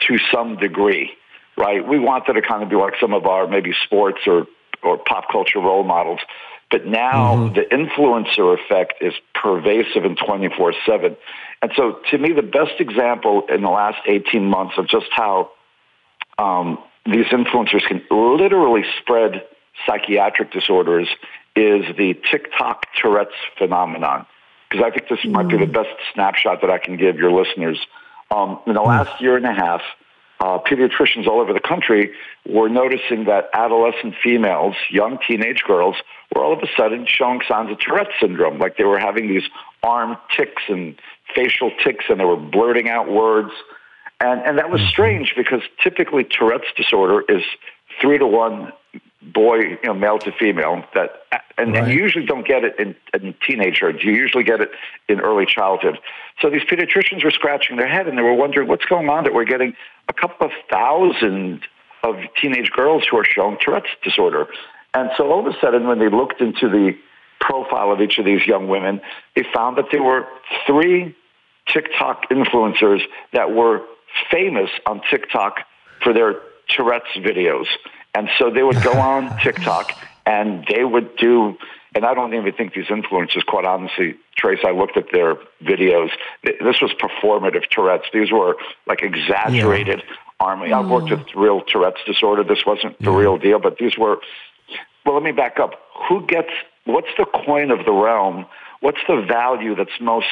to 0.00 0.18
some 0.30 0.56
degree, 0.56 1.12
right? 1.56 1.86
We 1.86 1.98
wanted 1.98 2.34
to 2.34 2.42
kind 2.42 2.62
of 2.62 2.68
be 2.68 2.76
like 2.76 2.94
some 3.00 3.14
of 3.14 3.24
our 3.24 3.46
maybe 3.46 3.72
sports 3.84 4.20
or, 4.26 4.46
or 4.84 4.98
pop 4.98 5.30
culture 5.30 5.60
role 5.60 5.84
models. 5.84 6.20
But 6.70 6.86
now 6.86 7.36
mm-hmm. 7.36 7.54
the 7.54 7.62
influencer 7.62 8.58
effect 8.58 8.94
is 9.00 9.14
pervasive 9.34 10.04
and 10.04 10.18
24 10.18 10.74
7. 10.86 11.16
And 11.62 11.72
so 11.76 12.00
to 12.10 12.18
me, 12.18 12.32
the 12.32 12.42
best 12.42 12.80
example 12.80 13.44
in 13.48 13.62
the 13.62 13.70
last 13.70 13.98
18 14.06 14.44
months 14.44 14.74
of 14.76 14.88
just 14.88 15.06
how 15.10 15.50
um, 16.38 16.78
these 17.06 17.26
influencers 17.26 17.86
can 17.86 18.02
literally 18.10 18.84
spread 19.00 19.44
psychiatric 19.86 20.52
disorders 20.52 21.08
is 21.56 21.84
the 21.96 22.14
TikTok 22.30 22.86
Tourette's 23.00 23.34
phenomenon. 23.56 24.26
Because 24.68 24.84
I 24.84 24.90
think 24.90 25.08
this 25.08 25.20
mm. 25.20 25.32
might 25.32 25.48
be 25.48 25.56
the 25.56 25.66
mm. 25.66 25.72
best 25.72 25.90
snapshot 26.12 26.60
that 26.62 26.70
I 26.70 26.78
can 26.78 26.96
give 26.96 27.16
your 27.16 27.30
listeners. 27.30 27.78
Um, 28.30 28.58
in 28.66 28.74
the 28.74 28.80
mm. 28.80 28.86
last 28.86 29.20
year 29.20 29.36
and 29.36 29.46
a 29.46 29.52
half, 29.52 29.82
uh, 30.40 30.58
pediatricians 30.58 31.26
all 31.26 31.40
over 31.40 31.52
the 31.52 31.60
country 31.60 32.12
were 32.46 32.68
noticing 32.68 33.24
that 33.24 33.48
adolescent 33.54 34.14
females, 34.22 34.74
young 34.90 35.18
teenage 35.26 35.62
girls, 35.66 35.96
were 36.34 36.42
all 36.42 36.52
of 36.52 36.60
a 36.60 36.68
sudden 36.76 37.06
showing 37.08 37.40
signs 37.48 37.70
of 37.70 37.78
Tourette 37.78 38.10
syndrome, 38.20 38.58
like 38.58 38.76
they 38.76 38.84
were 38.84 38.98
having 38.98 39.28
these 39.28 39.44
arm 39.82 40.16
tics 40.36 40.62
and 40.68 40.96
facial 41.34 41.70
tics, 41.82 42.06
and 42.08 42.20
they 42.20 42.24
were 42.24 42.36
blurting 42.36 42.88
out 42.88 43.10
words. 43.10 43.50
And, 44.20 44.40
and 44.42 44.58
that 44.58 44.70
was 44.70 44.80
mm-hmm. 44.80 44.90
strange 44.90 45.34
because 45.36 45.62
typically 45.82 46.24
Tourette's 46.24 46.72
disorder 46.76 47.22
is 47.28 47.42
three 48.00 48.18
to 48.18 48.26
one 48.26 48.72
boy, 49.32 49.58
you 49.58 49.78
know, 49.84 49.94
male 49.94 50.18
to 50.18 50.32
female. 50.32 50.84
That 50.94 51.22
and, 51.56 51.72
right. 51.72 51.84
and 51.84 51.92
you 51.92 51.98
usually 51.98 52.26
don't 52.26 52.46
get 52.46 52.64
it 52.64 52.78
in, 52.78 52.94
in 53.12 53.34
teenagehood. 53.34 54.02
You 54.02 54.12
usually 54.12 54.44
get 54.44 54.60
it 54.60 54.70
in 55.08 55.20
early 55.20 55.46
childhood. 55.46 55.98
So 56.40 56.50
these 56.50 56.62
pediatricians 56.62 57.24
were 57.24 57.30
scratching 57.30 57.76
their 57.76 57.88
head 57.88 58.08
and 58.08 58.18
they 58.18 58.22
were 58.22 58.34
wondering 58.34 58.68
what's 58.68 58.84
going 58.84 59.08
on 59.08 59.24
that 59.24 59.34
we're 59.34 59.44
getting 59.44 59.74
a 60.08 60.12
couple 60.12 60.46
of 60.46 60.52
thousand 60.70 61.62
of 62.02 62.16
teenage 62.40 62.70
girls 62.70 63.06
who 63.10 63.16
are 63.16 63.24
showing 63.24 63.56
Tourette's 63.60 63.88
disorder. 64.02 64.46
And 64.92 65.10
so 65.16 65.30
all 65.30 65.40
of 65.40 65.52
a 65.52 65.58
sudden, 65.60 65.86
when 65.86 65.98
they 65.98 66.08
looked 66.08 66.40
into 66.40 66.68
the 66.68 66.96
profile 67.40 67.90
of 67.90 68.00
each 68.00 68.18
of 68.18 68.24
these 68.24 68.46
young 68.46 68.68
women, 68.68 69.00
they 69.34 69.44
found 69.54 69.78
that 69.78 69.86
there 69.90 70.02
were 70.02 70.26
three 70.66 71.16
TikTok 71.66 72.28
influencers 72.30 73.00
that 73.32 73.52
were 73.52 73.82
famous 74.30 74.70
on 74.86 75.00
TikTok 75.10 75.60
for 76.02 76.12
their 76.12 76.34
Tourette's 76.68 77.16
videos. 77.16 77.66
And 78.14 78.28
so 78.38 78.50
they 78.50 78.62
would 78.62 78.82
go 78.82 78.92
on 78.98 79.38
TikTok 79.40 79.92
and 80.26 80.64
they 80.68 80.84
would 80.84 81.16
do, 81.16 81.56
and 81.94 82.04
I 82.04 82.14
don't 82.14 82.32
even 82.34 82.52
think 82.52 82.74
these 82.74 82.86
influencers, 82.86 83.44
quite 83.44 83.64
honestly, 83.64 84.16
Trace, 84.36 84.60
I 84.64 84.70
looked 84.70 84.96
at 84.96 85.06
their 85.12 85.36
videos. 85.62 86.10
This 86.42 86.80
was 86.80 86.92
performative 86.94 87.68
Tourette's. 87.70 88.06
These 88.12 88.32
were 88.32 88.56
like 88.86 89.02
exaggerated 89.02 90.02
yeah. 90.06 90.14
army. 90.40 90.72
I've 90.72 90.88
worked 90.88 91.10
with 91.10 91.20
mm. 91.20 91.34
real 91.36 91.60
Tourette's 91.60 92.00
disorder. 92.06 92.42
This 92.42 92.64
wasn't 92.66 93.00
the 93.00 93.10
real 93.10 93.38
deal, 93.38 93.58
but 93.58 93.78
these 93.78 93.96
were, 93.96 94.18
well, 95.04 95.14
let 95.14 95.22
me 95.22 95.32
back 95.32 95.58
up. 95.58 95.74
Who 96.08 96.26
gets, 96.26 96.50
what's 96.84 97.08
the 97.16 97.26
coin 97.26 97.70
of 97.70 97.84
the 97.84 97.92
realm? 97.92 98.46
What's 98.80 99.00
the 99.06 99.24
value 99.26 99.74
that's 99.74 100.00
most 100.00 100.26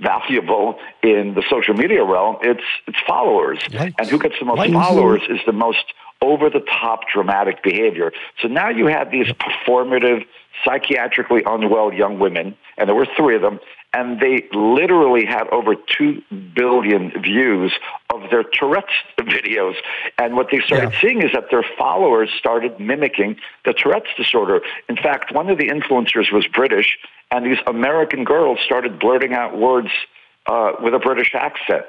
valuable 0.00 0.78
in 1.02 1.34
the 1.34 1.42
social 1.48 1.74
media 1.74 2.04
realm? 2.04 2.36
It's, 2.42 2.64
it's 2.86 2.98
followers. 3.06 3.60
And 3.98 4.08
who 4.08 4.18
gets 4.18 4.36
the 4.38 4.46
most 4.46 4.72
followers 4.72 5.22
is 5.28 5.40
the 5.46 5.52
most 5.52 5.84
over 6.22 6.50
the 6.50 6.60
top 6.60 7.00
dramatic 7.12 7.62
behavior. 7.62 8.12
So 8.40 8.48
now 8.48 8.68
you 8.68 8.86
have 8.86 9.10
these 9.10 9.28
performative, 9.28 10.26
psychiatrically 10.64 11.42
unwell 11.46 11.92
young 11.92 12.18
women, 12.18 12.56
and 12.76 12.88
there 12.88 12.94
were 12.94 13.08
three 13.16 13.36
of 13.36 13.42
them, 13.42 13.58
and 13.92 14.20
they 14.20 14.46
literally 14.52 15.24
had 15.24 15.48
over 15.48 15.74
2 15.74 16.22
billion 16.54 17.10
views 17.22 17.72
of 18.12 18.30
their 18.30 18.44
Tourette's 18.44 18.92
videos. 19.18 19.74
And 20.18 20.36
what 20.36 20.48
they 20.52 20.60
started 20.60 20.92
yeah. 20.92 21.00
seeing 21.00 21.22
is 21.22 21.32
that 21.32 21.46
their 21.50 21.64
followers 21.76 22.30
started 22.38 22.78
mimicking 22.78 23.36
the 23.64 23.72
Tourette's 23.72 24.10
disorder. 24.16 24.60
In 24.88 24.96
fact, 24.96 25.34
one 25.34 25.48
of 25.48 25.58
the 25.58 25.68
influencers 25.68 26.32
was 26.32 26.46
British, 26.46 26.98
and 27.30 27.46
these 27.46 27.58
American 27.66 28.24
girls 28.24 28.58
started 28.64 28.98
blurting 28.98 29.32
out 29.32 29.56
words 29.58 29.90
uh, 30.46 30.72
with 30.82 30.94
a 30.94 30.98
British 30.98 31.34
accent. 31.34 31.84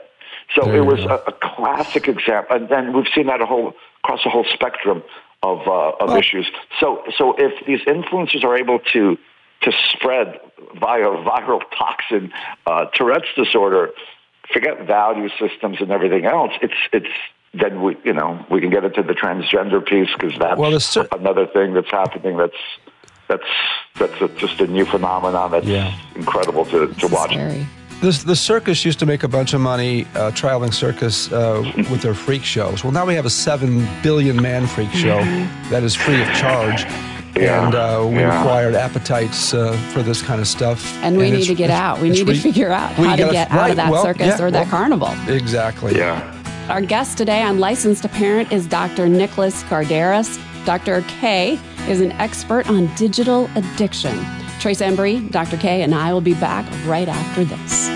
So 0.56 0.66
there 0.66 0.78
it 0.78 0.86
was 0.86 1.00
a, 1.02 1.22
a, 1.28 1.32
classic 1.32 2.08
example, 2.08 2.56
and 2.56 2.70
then 2.70 2.94
we've 2.94 3.08
seen 3.14 3.28
that 3.28 3.42
a 3.42 3.46
whole 3.46 3.74
across 4.04 4.26
a 4.26 4.30
whole 4.30 4.46
spectrum 4.46 5.04
of 5.44 5.60
uh, 5.68 5.92
of 6.00 6.10
well, 6.10 6.18
issues. 6.18 6.50
So 6.80 7.04
so 7.18 7.36
if 7.38 7.66
these 7.66 7.82
influencers 7.82 8.44
are 8.44 8.58
able 8.58 8.80
to 8.94 9.18
to 9.62 9.72
spread 9.90 10.40
via 10.80 11.06
viral 11.06 11.62
toxin 11.78 12.32
uh, 12.66 12.86
Tourette's 12.94 13.28
disorder, 13.36 13.92
forget 14.52 14.86
value 14.86 15.30
systems 15.40 15.78
and 15.80 15.92
everything 15.92 16.26
else. 16.26 16.52
It's 16.62 16.74
it's 16.92 17.08
then 17.54 17.82
we 17.82 17.98
you 18.04 18.14
know 18.14 18.46
we 18.50 18.62
can 18.62 18.70
get 18.70 18.84
into 18.84 19.04
the 19.04 19.14
transgender 19.14 19.86
piece 19.86 20.10
because 20.18 20.38
that's 20.38 20.60
well, 20.60 20.80
cer- 20.80 21.08
another 21.12 21.48
thing 21.48 21.74
that's 21.74 21.92
happening. 21.92 22.38
That's 22.38 22.58
that's 23.32 23.44
that's 23.98 24.22
a, 24.22 24.28
just 24.38 24.60
a 24.60 24.68
new 24.68 24.86
phenomenon 24.86 25.52
that's 25.52 25.66
yeah. 25.66 25.98
incredible 26.16 26.66
to, 26.66 26.94
to 26.94 27.08
watch. 27.08 27.32
Scary. 27.32 27.66
This, 28.02 28.24
the 28.24 28.36
circus 28.36 28.84
used 28.84 28.98
to 29.00 29.06
make 29.06 29.22
a 29.22 29.28
bunch 29.28 29.54
of 29.54 29.62
money 29.62 30.08
uh, 30.16 30.32
traveling 30.32 30.72
circus 30.72 31.32
uh, 31.32 31.72
with 31.78 32.02
their 32.02 32.16
freak 32.16 32.44
shows. 32.44 32.84
Well, 32.84 32.92
now 32.92 33.06
we 33.06 33.14
have 33.14 33.28
a 33.28 33.30
seven 33.30 33.88
billion 34.02 34.42
man 34.42 34.66
freak 34.66 34.90
show 34.92 35.20
that 35.70 35.84
is 35.84 35.94
free 35.96 36.20
of 36.20 36.28
charge. 36.34 36.84
Yeah, 37.36 37.66
and 37.66 37.76
uh, 37.76 38.06
we 38.10 38.16
yeah. 38.16 38.42
acquired 38.42 38.76
appetites 38.76 39.54
uh, 39.54 39.72
for 39.94 40.02
this 40.02 40.22
kind 40.22 40.42
of 40.42 40.48
stuff. 40.48 40.94
And 41.04 41.16
we 41.16 41.28
and 41.28 41.38
need 41.38 41.46
to 41.46 41.56
get 41.56 41.70
out. 41.70 42.02
We 42.02 42.10
need 42.10 42.28
re- 42.28 42.36
to 42.36 42.42
figure 42.42 42.72
out 42.72 42.92
how 42.94 43.16
to 43.16 43.32
get 43.32 43.52
out 43.52 43.70
of 43.70 43.76
that 43.78 43.92
well, 43.92 44.04
circus 44.04 44.28
yeah, 44.28 44.44
or 44.44 44.52
that 44.52 44.64
well, 44.64 44.72
carnival. 44.72 45.14
Exactly. 45.28 45.96
Yeah. 45.96 46.38
Our 46.70 46.82
guest 46.82 47.18
today 47.18 47.42
on 47.42 47.60
Licensed 47.60 48.02
to 48.02 48.10
Parent 48.10 48.52
is 48.52 48.68
Dr. 48.68 49.08
Nicholas 49.08 49.64
Kardaras. 49.64 50.40
Dr. 50.66 51.02
K 51.08 51.60
is 51.88 52.02
an 52.02 52.12
expert 52.14 52.70
on 52.70 52.94
digital 52.96 53.50
addiction. 53.56 54.18
Trace 54.60 54.82
Embry, 54.82 55.30
Dr. 55.32 55.58
K, 55.58 55.82
and 55.82 55.96
I 55.96 56.14
will 56.14 56.22
be 56.22 56.36
back 56.36 56.66
right 56.86 57.08
after 57.08 57.44
this. 57.44 57.90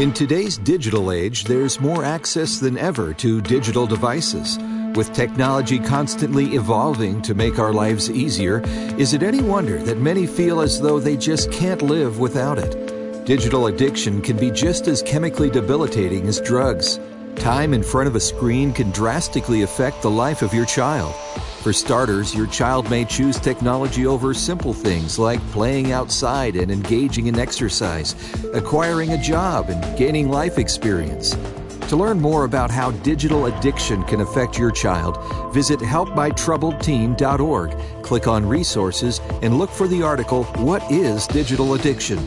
In 0.00 0.12
today's 0.14 0.56
digital 0.56 1.12
age, 1.12 1.44
there's 1.44 1.78
more 1.78 2.04
access 2.04 2.58
than 2.58 2.78
ever 2.78 3.12
to 3.14 3.42
digital 3.42 3.86
devices. 3.86 4.58
With 4.94 5.12
technology 5.12 5.78
constantly 5.78 6.54
evolving 6.54 7.20
to 7.22 7.34
make 7.34 7.58
our 7.58 7.72
lives 7.72 8.10
easier, 8.10 8.62
is 8.96 9.12
it 9.12 9.22
any 9.22 9.42
wonder 9.42 9.76
that 9.82 9.98
many 9.98 10.26
feel 10.26 10.62
as 10.62 10.80
though 10.80 10.98
they 10.98 11.16
just 11.16 11.52
can't 11.52 11.82
live 11.82 12.18
without 12.18 12.58
it? 12.58 13.26
Digital 13.26 13.66
addiction 13.66 14.22
can 14.22 14.38
be 14.38 14.50
just 14.50 14.88
as 14.88 15.02
chemically 15.02 15.50
debilitating 15.50 16.26
as 16.26 16.40
drugs. 16.40 16.98
Time 17.40 17.72
in 17.72 17.82
front 17.82 18.06
of 18.06 18.14
a 18.16 18.20
screen 18.20 18.70
can 18.70 18.90
drastically 18.90 19.62
affect 19.62 20.02
the 20.02 20.10
life 20.10 20.42
of 20.42 20.52
your 20.52 20.66
child. 20.66 21.14
For 21.62 21.72
starters, 21.72 22.34
your 22.34 22.46
child 22.46 22.90
may 22.90 23.06
choose 23.06 23.40
technology 23.40 24.06
over 24.06 24.34
simple 24.34 24.74
things 24.74 25.18
like 25.18 25.40
playing 25.50 25.90
outside 25.90 26.54
and 26.54 26.70
engaging 26.70 27.28
in 27.28 27.38
exercise, 27.38 28.14
acquiring 28.52 29.12
a 29.12 29.22
job, 29.22 29.70
and 29.70 29.98
gaining 29.98 30.28
life 30.28 30.58
experience. 30.58 31.34
To 31.88 31.96
learn 31.96 32.20
more 32.20 32.44
about 32.44 32.70
how 32.70 32.90
digital 32.90 33.46
addiction 33.46 34.04
can 34.04 34.20
affect 34.20 34.58
your 34.58 34.70
child, 34.70 35.16
visit 35.54 35.80
helpmytroubledteen.org, 35.80 38.02
click 38.02 38.28
on 38.28 38.46
resources, 38.46 39.18
and 39.40 39.58
look 39.58 39.70
for 39.70 39.88
the 39.88 40.02
article, 40.02 40.44
What 40.58 40.82
is 40.92 41.26
Digital 41.26 41.72
Addiction? 41.72 42.18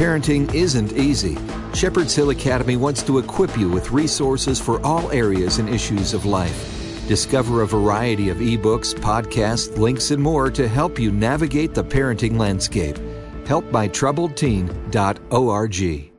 Parenting 0.00 0.48
isn't 0.54 0.94
easy. 0.94 1.36
Shepherd's 1.74 2.14
Hill 2.14 2.30
Academy 2.30 2.78
wants 2.78 3.02
to 3.02 3.18
equip 3.18 3.58
you 3.58 3.68
with 3.68 3.90
resources 3.90 4.58
for 4.58 4.80
all 4.80 5.10
areas 5.10 5.58
and 5.58 5.68
issues 5.68 6.14
of 6.14 6.24
life. 6.24 7.06
Discover 7.06 7.60
a 7.60 7.66
variety 7.66 8.30
of 8.30 8.38
ebooks, 8.38 8.94
podcasts, 8.94 9.76
links, 9.76 10.10
and 10.10 10.22
more 10.22 10.50
to 10.52 10.66
help 10.66 10.98
you 10.98 11.12
navigate 11.12 11.74
the 11.74 11.84
parenting 11.84 12.38
landscape. 12.38 12.96
HelpMyTroubledTeen.org. 13.44 16.10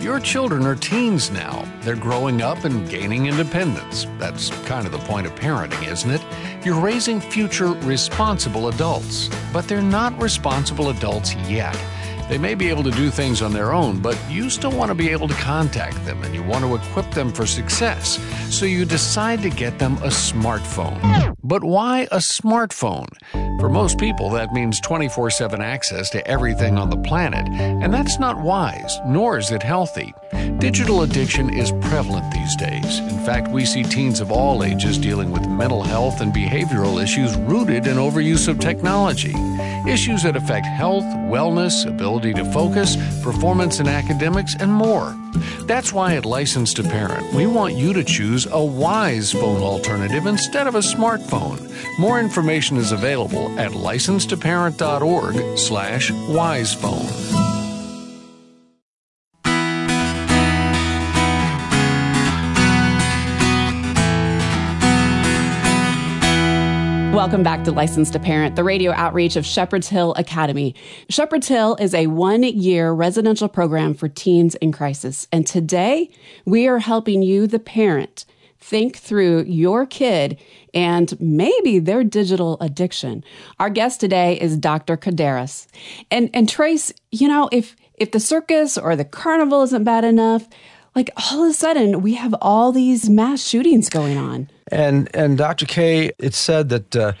Your 0.00 0.20
children 0.20 0.64
are 0.64 0.76
teens 0.76 1.32
now. 1.32 1.68
They're 1.80 1.96
growing 1.96 2.40
up 2.40 2.64
and 2.64 2.88
gaining 2.88 3.26
independence. 3.26 4.06
That's 4.20 4.50
kind 4.66 4.86
of 4.86 4.92
the 4.92 4.98
point 4.98 5.26
of 5.26 5.34
parenting, 5.34 5.90
isn't 5.90 6.12
it? 6.12 6.24
You're 6.64 6.80
raising 6.80 7.20
future 7.20 7.72
responsible 7.82 8.68
adults, 8.68 9.28
but 9.52 9.66
they're 9.66 9.82
not 9.82 10.16
responsible 10.22 10.90
adults 10.90 11.34
yet. 11.48 11.76
They 12.32 12.38
may 12.38 12.54
be 12.54 12.70
able 12.70 12.82
to 12.84 12.90
do 12.90 13.10
things 13.10 13.42
on 13.42 13.52
their 13.52 13.74
own, 13.74 14.00
but 14.00 14.18
you 14.30 14.48
still 14.48 14.72
want 14.72 14.88
to 14.88 14.94
be 14.94 15.10
able 15.10 15.28
to 15.28 15.34
contact 15.34 16.02
them 16.06 16.22
and 16.22 16.34
you 16.34 16.42
want 16.42 16.64
to 16.64 16.74
equip 16.74 17.10
them 17.10 17.30
for 17.30 17.44
success. 17.44 18.18
So 18.48 18.64
you 18.64 18.86
decide 18.86 19.42
to 19.42 19.50
get 19.50 19.78
them 19.78 19.98
a 19.98 20.06
smartphone. 20.08 21.36
But 21.44 21.62
why 21.62 22.08
a 22.10 22.18
smartphone? 22.18 23.08
For 23.60 23.68
most 23.68 23.98
people, 23.98 24.30
that 24.30 24.52
means 24.52 24.80
24 24.80 25.30
7 25.30 25.60
access 25.60 26.08
to 26.10 26.26
everything 26.26 26.78
on 26.78 26.88
the 26.88 26.96
planet, 26.96 27.46
and 27.50 27.92
that's 27.92 28.18
not 28.18 28.40
wise, 28.40 28.96
nor 29.06 29.36
is 29.36 29.50
it 29.50 29.62
healthy. 29.62 30.14
Digital 30.58 31.02
addiction 31.02 31.50
is 31.50 31.72
prevalent 31.82 32.32
these 32.32 32.56
days. 32.56 33.00
In 33.00 33.24
fact, 33.26 33.48
we 33.48 33.64
see 33.64 33.82
teens 33.82 34.20
of 34.20 34.30
all 34.30 34.64
ages 34.64 34.96
dealing 34.96 35.32
with 35.32 35.46
mental 35.48 35.82
health 35.82 36.20
and 36.20 36.32
behavioral 36.32 37.02
issues 37.02 37.36
rooted 37.36 37.86
in 37.86 37.96
overuse 37.96 38.48
of 38.48 38.58
technology. 38.60 39.34
Issues 39.88 40.22
that 40.22 40.36
affect 40.36 40.66
health, 40.66 41.02
wellness, 41.02 41.84
ability 41.86 42.21
to 42.30 42.44
focus, 42.52 42.96
performance 43.22 43.80
in 43.80 43.88
academics, 43.88 44.54
and 44.54 44.72
more. 44.72 45.16
That's 45.62 45.92
why 45.92 46.14
at 46.16 46.24
Licensed 46.24 46.76
to 46.76 46.82
Parent, 46.82 47.32
we 47.34 47.46
want 47.46 47.74
you 47.74 47.92
to 47.94 48.04
choose 48.04 48.46
a 48.50 48.62
wise 48.62 49.32
phone 49.32 49.62
alternative 49.62 50.26
instead 50.26 50.66
of 50.66 50.74
a 50.74 50.80
smartphone. 50.80 51.58
More 51.98 52.20
information 52.20 52.76
is 52.76 52.92
available 52.92 53.58
at 53.58 53.72
licensedtoparent.org 53.72 55.58
slash 55.58 56.10
wisephone. 56.28 57.21
Welcome 67.12 67.42
back 67.42 67.62
to 67.64 67.72
Licensed 67.72 68.14
to 68.14 68.18
Parent, 68.18 68.56
the 68.56 68.64
radio 68.64 68.90
outreach 68.92 69.36
of 69.36 69.44
Shepherd's 69.44 69.86
Hill 69.86 70.14
Academy. 70.14 70.74
Shepherd's 71.10 71.46
Hill 71.46 71.76
is 71.78 71.92
a 71.92 72.06
one 72.06 72.42
year 72.42 72.90
residential 72.90 73.50
program 73.50 73.92
for 73.92 74.08
teens 74.08 74.54
in 74.56 74.72
crisis. 74.72 75.28
And 75.30 75.46
today 75.46 76.08
we 76.46 76.66
are 76.68 76.78
helping 76.78 77.22
you, 77.22 77.46
the 77.46 77.58
parent, 77.58 78.24
think 78.58 78.96
through 78.96 79.42
your 79.42 79.84
kid 79.84 80.40
and 80.72 81.14
maybe 81.20 81.78
their 81.78 82.02
digital 82.02 82.56
addiction. 82.62 83.22
Our 83.60 83.68
guest 83.68 84.00
today 84.00 84.40
is 84.40 84.56
Dr. 84.56 84.96
Kardaras. 84.96 85.66
And, 86.10 86.30
and 86.32 86.48
Trace, 86.48 86.94
you 87.10 87.28
know, 87.28 87.50
if, 87.52 87.76
if 87.98 88.12
the 88.12 88.20
circus 88.20 88.78
or 88.78 88.96
the 88.96 89.04
carnival 89.04 89.62
isn't 89.64 89.84
bad 89.84 90.04
enough, 90.04 90.48
like 90.94 91.10
all 91.16 91.44
of 91.44 91.50
a 91.50 91.54
sudden 91.54 92.02
we 92.02 92.14
have 92.14 92.34
all 92.40 92.72
these 92.72 93.08
mass 93.08 93.46
shootings 93.46 93.88
going 93.88 94.16
on. 94.16 94.48
And 94.70 95.14
and 95.14 95.38
Dr. 95.38 95.66
K, 95.66 96.12
it's 96.18 96.38
said 96.38 96.68
that 96.70 96.96
uh, 96.96 97.12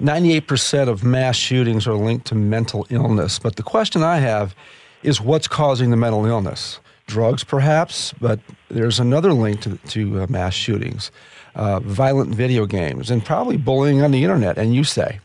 98% 0.00 0.88
of 0.88 1.04
mass 1.04 1.36
shootings 1.36 1.86
are 1.86 1.94
linked 1.94 2.26
to 2.28 2.34
mental 2.34 2.86
illness. 2.90 3.38
But 3.38 3.56
the 3.56 3.62
question 3.62 4.02
I 4.02 4.16
have 4.18 4.54
is 5.02 5.20
what's 5.20 5.48
causing 5.48 5.90
the 5.90 5.96
mental 5.96 6.24
illness? 6.26 6.80
Drugs, 7.06 7.42
perhaps, 7.42 8.14
but 8.20 8.38
there's 8.68 9.00
another 9.00 9.32
link 9.32 9.60
to, 9.62 9.76
to 9.76 10.22
uh, 10.22 10.26
mass 10.28 10.54
shootings 10.54 11.10
uh, 11.54 11.80
violent 11.80 12.34
video 12.34 12.66
games, 12.66 13.10
and 13.10 13.24
probably 13.24 13.56
bullying 13.56 14.02
on 14.02 14.10
the 14.10 14.22
internet. 14.22 14.58
And 14.58 14.74
you 14.74 14.84
say? 14.84 15.20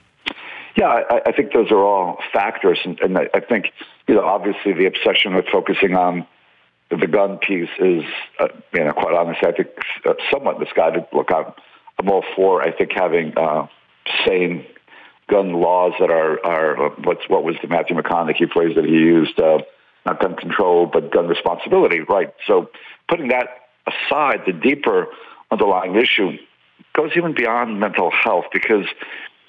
Yeah, 0.76 0.88
I, 0.88 1.22
I 1.28 1.32
think 1.32 1.54
those 1.54 1.72
are 1.72 1.84
all 1.84 2.18
factors. 2.34 2.80
And, 2.84 3.00
and 3.00 3.18
I, 3.18 3.30
I 3.34 3.40
think, 3.40 3.72
you 4.08 4.16
know, 4.16 4.26
obviously 4.26 4.74
the 4.74 4.86
obsession 4.86 5.36
with 5.36 5.46
focusing 5.48 5.96
on 5.96 6.28
the 6.90 7.08
gun 7.08 7.38
piece 7.40 7.70
is, 7.80 8.04
uh, 8.40 8.48
you 8.74 8.84
know, 8.84 8.92
quite 8.92 9.14
honestly, 9.14 9.48
I 9.48 9.52
think 9.52 9.70
uh, 10.06 10.14
somewhat 10.32 10.60
misguided. 10.60 11.06
Look, 11.14 11.30
I'm, 11.34 11.52
I'm 12.00 12.10
all 12.10 12.24
for, 12.36 12.62
I 12.62 12.72
think, 12.72 12.92
having 12.94 13.34
uh, 13.38 13.68
sane 14.26 14.66
gun 15.28 15.54
laws 15.54 15.94
that 16.00 16.12
are, 16.12 16.46
are 16.46 16.86
uh, 16.86 16.90
what's, 17.04 17.28
what 17.28 17.44
was 17.44 17.56
the 17.62 17.68
Matthew 17.68 17.96
McConaughey 17.96 18.52
phrase 18.52 18.76
that 18.76 18.86
he 18.86 18.92
used, 18.92 19.40
uh, 19.40 19.60
not 20.06 20.22
gun 20.22 20.36
control, 20.36 20.86
but 20.86 21.12
gun 21.12 21.28
responsibility, 21.28 22.02
right? 22.02 22.34
So 22.46 22.70
putting 23.10 23.30
that 23.30 23.48
aside, 23.88 24.42
the 24.46 24.54
deeper 24.54 25.08
underlying 25.50 25.96
issue 25.96 26.38
goes 26.94 27.12
even 27.16 27.34
beyond 27.34 27.80
mental 27.80 28.12
health 28.12 28.46
because 28.54 28.86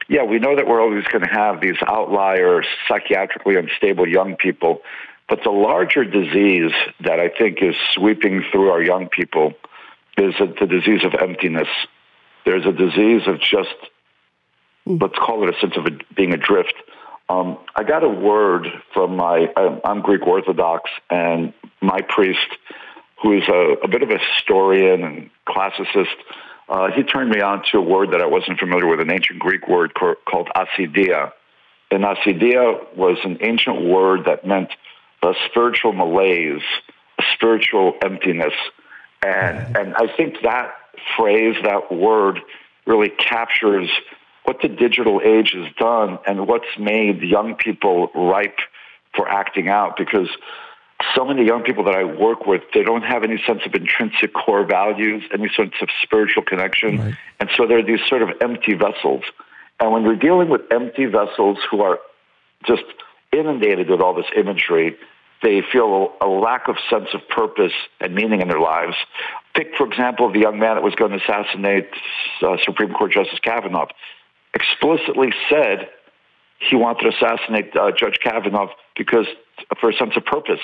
yeah, 0.08 0.22
we 0.22 0.38
know 0.38 0.54
that 0.56 0.66
we're 0.66 0.80
always 0.80 1.04
going 1.04 1.24
to 1.24 1.30
have 1.30 1.60
these 1.60 1.76
outlier, 1.86 2.62
psychiatrically 2.88 3.58
unstable 3.58 4.08
young 4.08 4.36
people 4.36 4.80
but 5.28 5.42
the 5.42 5.50
larger 5.50 6.04
disease 6.04 6.72
that 7.00 7.18
I 7.18 7.28
think 7.28 7.58
is 7.60 7.74
sweeping 7.92 8.44
through 8.52 8.70
our 8.70 8.82
young 8.82 9.08
people 9.08 9.54
is 10.16 10.34
the 10.38 10.66
disease 10.66 11.04
of 11.04 11.14
emptiness. 11.14 11.68
There's 12.44 12.64
a 12.64 12.72
disease 12.72 13.22
of 13.26 13.40
just, 13.40 13.74
hmm. 14.84 14.96
let's 15.00 15.18
call 15.18 15.46
it 15.46 15.54
a 15.54 15.60
sense 15.60 15.74
of 15.76 15.86
being 16.14 16.32
adrift. 16.32 16.74
Um, 17.28 17.58
I 17.74 17.82
got 17.82 18.04
a 18.04 18.08
word 18.08 18.68
from 18.94 19.16
my, 19.16 19.48
I'm 19.84 20.00
Greek 20.00 20.24
Orthodox, 20.26 20.90
and 21.10 21.52
my 21.80 22.00
priest, 22.02 22.46
who 23.20 23.32
is 23.32 23.48
a, 23.48 23.76
a 23.82 23.88
bit 23.88 24.02
of 24.02 24.10
a 24.10 24.18
historian 24.18 25.02
and 25.02 25.30
classicist, 25.48 26.14
uh, 26.68 26.90
he 26.92 27.02
turned 27.02 27.30
me 27.30 27.40
on 27.40 27.62
to 27.72 27.78
a 27.78 27.80
word 27.80 28.12
that 28.12 28.20
I 28.20 28.26
wasn't 28.26 28.60
familiar 28.60 28.86
with, 28.86 29.00
an 29.00 29.10
ancient 29.10 29.40
Greek 29.40 29.66
word 29.68 29.92
called 29.94 30.48
acedia. 30.56 31.32
And 31.90 32.04
acedia 32.04 32.96
was 32.96 33.18
an 33.24 33.38
ancient 33.40 33.84
word 33.84 34.24
that 34.26 34.46
meant 34.46 34.70
a 35.22 35.32
spiritual 35.48 35.92
malaise, 35.92 36.62
a 37.18 37.22
spiritual 37.34 37.94
emptiness. 38.02 38.54
And, 39.24 39.76
and 39.76 39.94
I 39.96 40.14
think 40.16 40.42
that 40.42 40.72
phrase, 41.16 41.56
that 41.62 41.92
word, 41.92 42.40
really 42.86 43.10
captures 43.10 43.90
what 44.44 44.62
the 44.62 44.68
digital 44.68 45.20
age 45.24 45.52
has 45.54 45.72
done 45.76 46.18
and 46.26 46.46
what's 46.46 46.78
made 46.78 47.20
young 47.22 47.56
people 47.56 48.08
ripe 48.14 48.58
for 49.14 49.28
acting 49.28 49.68
out 49.68 49.96
because 49.96 50.28
so 51.14 51.24
many 51.24 51.44
young 51.44 51.62
people 51.62 51.84
that 51.84 51.94
I 51.94 52.04
work 52.04 52.46
with, 52.46 52.62
they 52.72 52.82
don't 52.82 53.02
have 53.02 53.22
any 53.22 53.42
sense 53.46 53.62
of 53.66 53.74
intrinsic 53.74 54.32
core 54.32 54.64
values, 54.64 55.24
any 55.32 55.50
sense 55.54 55.74
of 55.82 55.88
spiritual 56.02 56.42
connection. 56.42 56.98
Right. 56.98 57.14
And 57.40 57.50
so 57.54 57.66
they're 57.66 57.84
these 57.84 58.00
sort 58.08 58.22
of 58.22 58.30
empty 58.40 58.74
vessels. 58.74 59.22
And 59.80 59.92
when 59.92 60.04
you're 60.04 60.16
dealing 60.16 60.48
with 60.48 60.62
empty 60.70 61.06
vessels 61.06 61.58
who 61.70 61.82
are 61.82 61.98
just 62.64 62.84
inundated 63.38 63.90
with 63.90 64.00
all 64.00 64.14
this 64.14 64.26
imagery, 64.36 64.96
they 65.42 65.62
feel 65.72 66.12
a 66.20 66.26
lack 66.26 66.68
of 66.68 66.76
sense 66.90 67.08
of 67.14 67.20
purpose 67.28 67.72
and 68.00 68.14
meaning 68.14 68.40
in 68.40 68.48
their 68.48 68.60
lives. 68.60 68.94
Pick, 69.54 69.76
for 69.76 69.86
example, 69.86 70.32
the 70.32 70.40
young 70.40 70.58
man 70.58 70.76
that 70.76 70.82
was 70.82 70.94
going 70.94 71.12
to 71.12 71.18
assassinate 71.18 71.88
uh, 72.42 72.56
Supreme 72.64 72.92
Court 72.92 73.12
Justice 73.12 73.38
Kavanaugh. 73.40 73.86
Explicitly 74.54 75.32
said 75.50 75.88
he 76.58 76.76
wanted 76.76 77.10
to 77.10 77.16
assassinate 77.16 77.76
uh, 77.76 77.92
Judge 77.92 78.18
Kavanaugh 78.22 78.68
because 78.96 79.26
for 79.78 79.90
a 79.90 79.94
sense 79.94 80.12
of 80.16 80.24
purpose, 80.24 80.60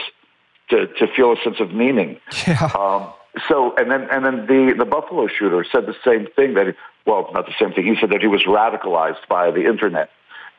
to, 0.71 0.87
to 0.87 1.07
feel 1.15 1.33
a 1.33 1.37
sense 1.45 1.61
of 1.61 1.73
meaning. 1.73 2.19
Yeah. 2.47 2.71
Um, 2.79 3.13
so, 3.49 3.75
and 3.77 3.91
then 3.91 4.09
and 4.11 4.25
then 4.25 4.47
the 4.47 4.75
the 4.77 4.85
Buffalo 4.85 5.27
shooter 5.27 5.65
said 5.71 5.87
the 5.87 5.97
same 6.05 6.27
thing 6.37 6.55
that 6.55 6.67
he, 6.67 6.73
well, 7.07 7.31
not 7.33 7.47
the 7.47 7.55
same 7.59 7.73
thing. 7.73 7.87
He 7.87 7.99
said 8.01 8.11
that 8.11 8.21
he 8.21 8.27
was 8.27 8.43
radicalized 8.45 9.27
by 9.29 9.51
the 9.51 9.67
internet. 9.67 10.11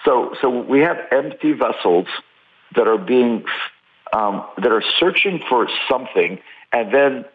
So, 0.05 0.35
so 0.41 0.49
we 0.49 0.81
have 0.81 0.97
empty 1.11 1.53
vessels 1.53 2.07
that 2.75 2.87
are 2.87 2.97
being 2.97 3.45
um, 4.11 4.45
that 4.57 4.71
are 4.71 4.83
searching 4.99 5.41
for 5.49 5.67
something, 5.89 6.39
and 6.71 6.93
then 6.93 7.25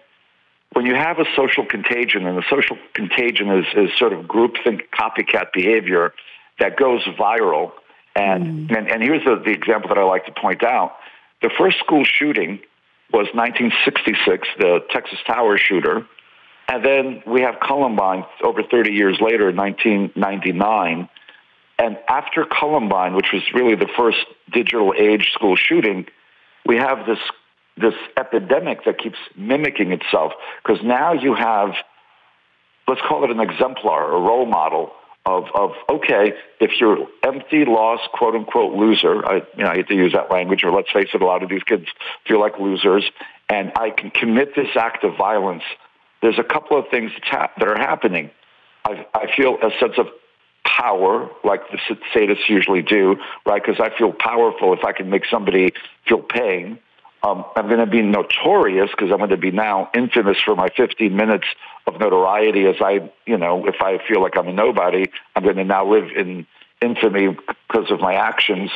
when 0.72 0.86
you 0.86 0.94
have 0.94 1.18
a 1.18 1.24
social 1.34 1.64
contagion, 1.64 2.26
and 2.26 2.36
the 2.36 2.44
social 2.48 2.76
contagion 2.94 3.50
is, 3.50 3.66
is 3.74 3.96
sort 3.96 4.12
of 4.12 4.26
groupthink 4.26 4.82
copycat 4.92 5.52
behavior 5.52 6.12
that 6.58 6.76
goes 6.76 7.02
viral. 7.18 7.72
And, 8.14 8.68
mm. 8.68 8.76
and, 8.76 8.90
and 8.90 9.02
here's 9.02 9.24
the, 9.24 9.36
the 9.36 9.50
example 9.50 9.88
that 9.88 9.98
I 9.98 10.04
like 10.04 10.26
to 10.26 10.32
point 10.32 10.62
out. 10.62 10.96
The 11.40 11.50
first 11.56 11.78
school 11.78 12.04
shooting 12.04 12.60
was 13.12 13.28
1966, 13.32 14.48
the 14.58 14.84
Texas 14.90 15.18
Tower 15.26 15.56
shooter. 15.56 16.06
And 16.68 16.84
then 16.84 17.22
we 17.26 17.40
have 17.42 17.60
Columbine 17.60 18.24
over 18.42 18.62
30 18.62 18.92
years 18.92 19.18
later, 19.20 19.50
1999. 19.52 21.08
And 21.78 21.96
after 22.08 22.44
Columbine, 22.44 23.14
which 23.14 23.32
was 23.32 23.42
really 23.54 23.76
the 23.76 23.88
first 23.96 24.18
digital 24.52 24.94
age 24.98 25.30
school 25.32 25.56
shooting, 25.56 26.06
we 26.66 26.76
have 26.76 27.06
this 27.06 27.18
this 27.76 27.94
epidemic 28.16 28.84
that 28.84 28.98
keeps 28.98 29.18
mimicking 29.36 29.92
itself 29.92 30.32
because 30.62 30.82
now 30.82 31.12
you 31.12 31.34
have 31.34 31.74
let's 32.88 33.00
call 33.06 33.22
it 33.22 33.30
an 33.30 33.38
exemplar, 33.38 34.12
a 34.12 34.20
role 34.20 34.46
model 34.46 34.90
of, 35.26 35.44
of 35.54 35.72
okay, 35.90 36.32
if 36.58 36.80
you're 36.80 37.06
empty, 37.22 37.64
lost, 37.66 38.08
quote 38.14 38.34
unquote 38.34 38.74
loser, 38.74 39.24
I, 39.26 39.42
you 39.56 39.64
know, 39.64 39.70
I 39.70 39.74
hate 39.74 39.88
to 39.88 39.94
use 39.94 40.14
that 40.14 40.30
language, 40.30 40.64
or 40.64 40.72
let's 40.72 40.90
face 40.90 41.08
it, 41.12 41.20
a 41.20 41.26
lot 41.26 41.42
of 41.42 41.50
these 41.50 41.62
kids 41.62 41.84
feel 42.26 42.40
like 42.40 42.58
losers, 42.58 43.08
and 43.48 43.72
I 43.76 43.90
can 43.90 44.10
commit 44.10 44.56
this 44.56 44.74
act 44.74 45.04
of 45.04 45.16
violence. 45.16 45.62
There's 46.22 46.38
a 46.38 46.44
couple 46.44 46.78
of 46.78 46.86
things 46.90 47.12
that 47.30 47.62
are 47.62 47.78
happening. 47.78 48.30
I, 48.84 49.06
I 49.14 49.36
feel 49.36 49.58
a 49.62 49.70
sense 49.78 49.94
of 49.98 50.06
power, 50.68 51.30
like 51.44 51.62
the 51.70 51.78
sadists 52.14 52.48
usually 52.48 52.82
do, 52.82 53.16
right? 53.46 53.62
Because 53.64 53.80
I 53.80 53.96
feel 53.96 54.12
powerful 54.12 54.72
if 54.74 54.84
I 54.84 54.92
can 54.92 55.08
make 55.08 55.24
somebody 55.30 55.72
feel 56.06 56.20
pain. 56.20 56.78
Um, 57.22 57.44
I'm 57.56 57.66
going 57.66 57.80
to 57.80 57.86
be 57.86 58.02
notorious 58.02 58.90
because 58.90 59.10
I'm 59.10 59.18
going 59.18 59.30
to 59.30 59.36
be 59.36 59.50
now 59.50 59.90
infamous 59.94 60.38
for 60.40 60.54
my 60.54 60.68
15 60.76 61.16
minutes 61.16 61.46
of 61.86 61.98
notoriety. 61.98 62.66
As 62.66 62.76
I, 62.80 63.10
you 63.26 63.36
know, 63.36 63.66
if 63.66 63.76
I 63.80 63.98
feel 64.06 64.22
like 64.22 64.36
I'm 64.36 64.48
a 64.48 64.52
nobody, 64.52 65.06
I'm 65.34 65.42
going 65.42 65.56
to 65.56 65.64
now 65.64 65.90
live 65.90 66.10
in 66.14 66.46
infamy 66.80 67.36
because 67.66 67.90
of 67.90 68.00
my 68.00 68.14
actions. 68.14 68.70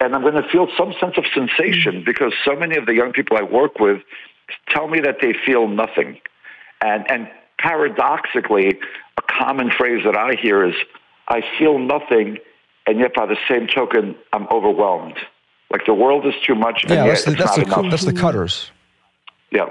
And 0.00 0.14
I'm 0.14 0.22
going 0.22 0.34
to 0.34 0.48
feel 0.48 0.66
some 0.76 0.92
sense 0.98 1.14
of 1.18 1.24
sensation 1.32 2.02
because 2.04 2.32
so 2.44 2.56
many 2.56 2.76
of 2.76 2.86
the 2.86 2.94
young 2.94 3.12
people 3.12 3.36
I 3.36 3.42
work 3.42 3.78
with 3.78 4.02
tell 4.68 4.88
me 4.88 5.00
that 5.00 5.18
they 5.20 5.34
feel 5.46 5.68
nothing. 5.68 6.20
And, 6.80 7.08
and 7.08 7.30
paradoxically, 7.58 8.80
a 9.16 9.22
common 9.22 9.70
phrase 9.70 10.02
that 10.04 10.16
I 10.16 10.34
hear 10.34 10.64
is, 10.64 10.74
I 11.28 11.42
feel 11.58 11.78
nothing, 11.78 12.38
and 12.86 12.98
yet 12.98 13.14
by 13.14 13.26
the 13.26 13.36
same 13.48 13.66
token, 13.66 14.16
I'm 14.32 14.46
overwhelmed. 14.48 15.16
Like 15.70 15.86
the 15.86 15.94
world 15.94 16.26
is 16.26 16.34
too 16.46 16.54
much. 16.54 16.84
Yeah, 16.88 17.06
that's 17.06 17.24
the, 17.24 17.32
that's, 17.32 17.56
the, 17.56 17.88
that's 17.90 18.04
the 18.04 18.12
cutters. 18.12 18.70
Yeah. 19.50 19.68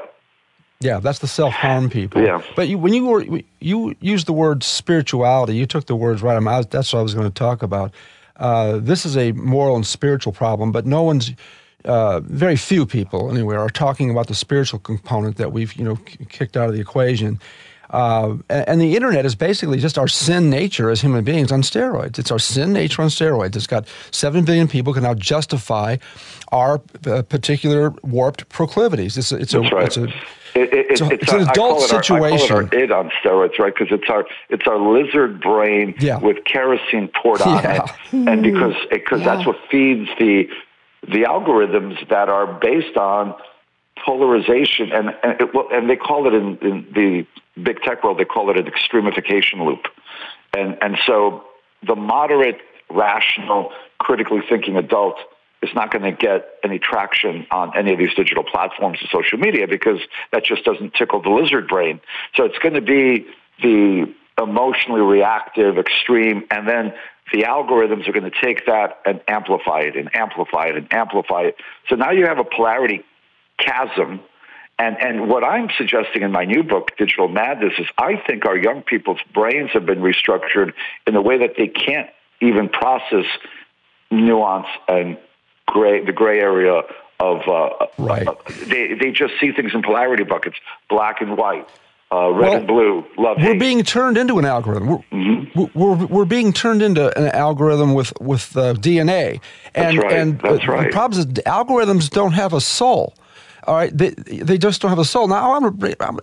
Yeah, 0.80 1.00
that's 1.00 1.20
the 1.20 1.28
self 1.28 1.54
harm 1.54 1.90
people. 1.90 2.22
Yeah. 2.22 2.42
But 2.56 2.68
you, 2.68 2.78
when 2.78 2.94
you 2.94 3.06
were 3.06 3.26
you 3.60 3.96
used 4.02 4.28
the 4.28 4.34
word 4.34 4.64
spirituality, 4.64 5.56
you 5.56 5.66
took 5.66 5.86
the 5.86 5.96
words 5.96 6.22
right. 6.22 6.36
I 6.36 6.40
mean, 6.40 6.66
that's 6.70 6.92
what 6.92 7.00
I 7.00 7.04
was 7.04 7.14
going 7.14 7.28
to 7.28 7.34
talk 7.34 7.64
about. 7.64 7.94
Uh, 8.36 8.80
this 8.80 9.06
is 9.06 9.16
a 9.16 9.32
moral 9.32 9.76
and 9.76 9.86
spiritual 9.86 10.34
problem, 10.34 10.72
but 10.72 10.86
no 10.86 11.04
one's. 11.04 11.32
Uh, 11.86 12.22
very 12.22 12.56
few 12.56 12.86
people, 12.86 13.30
anyway, 13.30 13.58
are 13.58 13.68
talking 13.68 14.10
about 14.10 14.28
the 14.28 14.34
spiritual 14.34 14.80
component 14.80 15.36
that 15.36 15.52
we've, 15.52 15.74
you 15.74 15.84
know, 15.84 15.98
kicked 16.30 16.56
out 16.56 16.70
of 16.70 16.74
the 16.74 16.80
equation. 16.80 17.38
Uh, 17.94 18.38
and 18.50 18.82
the 18.82 18.96
internet 18.96 19.24
is 19.24 19.36
basically 19.36 19.78
just 19.78 20.00
our 20.00 20.08
sin 20.08 20.50
nature 20.50 20.90
as 20.90 21.00
human 21.00 21.24
beings 21.24 21.52
on 21.52 21.62
steroids. 21.62 22.18
It's 22.18 22.32
our 22.32 22.40
sin 22.40 22.74
nature 22.74 23.04
on 23.04 23.10
steroids. 23.10 23.56
It's 23.56 23.68
got 23.68 23.88
7 24.10 24.44
billion 24.46 24.68
people 24.68 24.94
can 24.94 25.04
now 25.04 25.14
justify 25.14 25.98
our 26.52 26.82
uh, 27.06 27.22
particular 27.22 27.92
warped 28.02 28.50
proclivities. 28.50 29.16
It's, 29.16 29.32
it's, 29.32 29.54
a, 29.54 29.62
right. 29.62 29.86
it's 29.86 29.98
a, 29.98 30.06
it, 30.06 30.12
it, 30.56 30.86
it's, 30.90 31.02
a, 31.02 31.06
it's, 31.12 31.24
it's 31.24 31.32
an 31.34 31.48
adult 31.50 31.82
situation. 31.82 32.56
Our, 32.56 32.64
I 32.64 32.68
call 32.68 32.74
it 32.74 32.74
our 32.74 32.80
id 32.80 32.92
on 32.92 33.12
steroids, 33.24 33.60
right? 33.60 33.74
Because 33.78 33.92
it's 33.92 34.10
our 34.10 34.26
it's 34.50 34.68
our 34.68 34.80
lizard 34.80 35.40
brain 35.40 35.94
yeah. 36.00 36.18
with 36.18 36.46
kerosene 36.46 37.10
poured 37.22 37.42
on 37.42 37.64
yeah. 37.64 37.84
it, 37.84 37.92
and 38.14 38.42
because 38.44 38.76
because 38.92 39.22
yeah. 39.22 39.36
that's 39.36 39.48
what 39.48 39.58
feeds 39.70 40.10
the 40.20 40.48
the 41.04 41.24
algorithms 41.24 42.08
that 42.10 42.30
are 42.30 42.60
based 42.60 42.98
on 42.98 43.36
polarization, 44.06 44.92
and 44.92 45.16
and, 45.24 45.42
it, 45.42 45.50
and 45.72 45.90
they 45.90 45.96
call 45.96 46.28
it 46.28 46.34
in, 46.34 46.58
in 46.58 46.88
the 46.94 47.26
big 47.62 47.82
tech 47.82 48.04
world 48.04 48.18
they 48.18 48.26
call 48.26 48.50
it 48.50 48.58
an 48.58 48.66
extremification 48.66 49.66
loop, 49.66 49.88
and 50.56 50.78
and 50.82 50.98
so 51.06 51.44
the 51.86 51.96
moderate, 51.96 52.60
rational, 52.90 53.72
critically 54.00 54.42
thinking 54.48 54.78
adult 54.78 55.18
is 55.62 55.70
not 55.74 55.92
going 55.92 56.04
to 56.04 56.12
get 56.12 56.46
any 56.64 56.78
traction 56.78 57.48
on 57.52 57.76
any 57.76 57.94
of 57.94 58.00
these 58.00 58.14
digital 58.16 58.44
platforms 58.44 59.00
and 59.00 59.10
social 59.10 59.38
media 59.38 59.68
because 59.68 60.00
that 60.32 60.44
just 60.44 60.64
doesn't 60.66 60.94
tickle 60.94 61.22
the 61.22 61.30
lizard 61.30 61.68
brain. 61.68 62.02
So 62.36 62.44
it's 62.44 62.58
going 62.60 62.74
to 62.76 62.82
be 62.82 63.26
the 63.62 64.14
emotionally 64.42 65.02
reactive, 65.02 65.78
extreme, 65.78 66.44
and 66.52 66.68
then 66.68 66.94
the 67.32 67.44
algorithms 67.44 68.08
are 68.08 68.12
going 68.12 68.30
to 68.30 68.42
take 68.42 68.66
that 68.66 69.00
and 69.06 69.22
amplify 69.28 69.82
it 69.82 69.96
and 69.96 70.14
amplify 70.16 70.66
it 70.66 70.76
and 70.76 70.94
amplify 70.94 71.44
it. 71.44 71.56
So 71.90 71.96
now 71.96 72.12
you 72.12 72.26
have 72.26 72.40
a 72.40 72.44
polarity 72.44 73.04
chasm. 73.64 74.22
And, 74.80 74.98
and 75.00 75.30
what 75.30 75.44
I'm 75.44 75.70
suggesting 75.78 76.24
in 76.24 76.32
my 76.32 76.46
new 76.46 76.64
book, 76.64 76.92
Digital 76.98 77.28
Madness, 77.28 77.74
is 77.78 77.88
I 77.98 78.22
think 78.28 78.46
our 78.46 78.58
young 78.58 78.82
people's 78.82 79.20
brains 79.34 79.70
have 79.74 79.86
been 79.86 80.00
restructured 80.00 80.74
in 81.06 81.16
a 81.16 81.22
way 81.22 81.38
that 81.40 81.52
they 81.58 81.68
can't 81.68 82.10
even 82.42 82.70
process 82.70 83.26
nuance 84.10 84.68
and 84.88 85.18
gray, 85.68 86.04
the 86.04 86.12
gray 86.12 86.40
area 86.40 86.82
of, 87.20 87.48
uh, 87.48 87.86
right. 87.98 88.28
Uh, 88.28 88.36
they, 88.66 88.96
they 88.96 89.12
just 89.12 89.34
see 89.40 89.52
things 89.52 89.72
in 89.74 89.84
polarity 89.84 90.24
buckets, 90.24 90.58
black 90.90 91.22
and 91.22 91.38
white. 91.38 91.68
Uh, 92.12 92.30
red 92.30 92.42
well, 92.42 92.58
and 92.58 92.68
blue, 92.68 93.06
love. 93.18 93.38
We're 93.38 93.54
hate. 93.54 93.60
being 93.60 93.84
turned 93.84 94.20
into 94.20 94.38
an 94.38 94.46
algorithm. 94.46 94.88
We're, 94.88 94.98
mm-hmm. 95.12 95.80
we're, 95.80 96.06
we're, 96.06 96.26
being 96.26 96.54
turned 96.54 96.84
into 96.84 97.18
an 97.18 97.30
algorithm 97.30 97.96
with 97.96 98.14
with 98.22 98.56
uh, 98.56 98.76
DNA. 98.76 99.42
And, 99.74 99.98
That's 99.98 99.98
right. 99.98 100.14
And 100.14 100.40
That's 100.40 100.68
right. 100.68 100.92
the 100.92 100.94
problem 100.94 101.20
is 101.20 101.26
algorithms 101.26 102.12
don't 102.12 102.34
have 102.34 102.54
a 102.54 102.62
soul. 102.62 103.16
All 103.68 103.76
right, 103.76 103.96
they 103.96 104.10
they 104.10 104.58
just 104.58 104.82
don't 104.82 104.90
have 104.90 105.00
a 105.00 105.06
soul. 105.06 105.28
Now 105.28 105.54
I'm. 105.54 105.66
I'm 106.00 106.20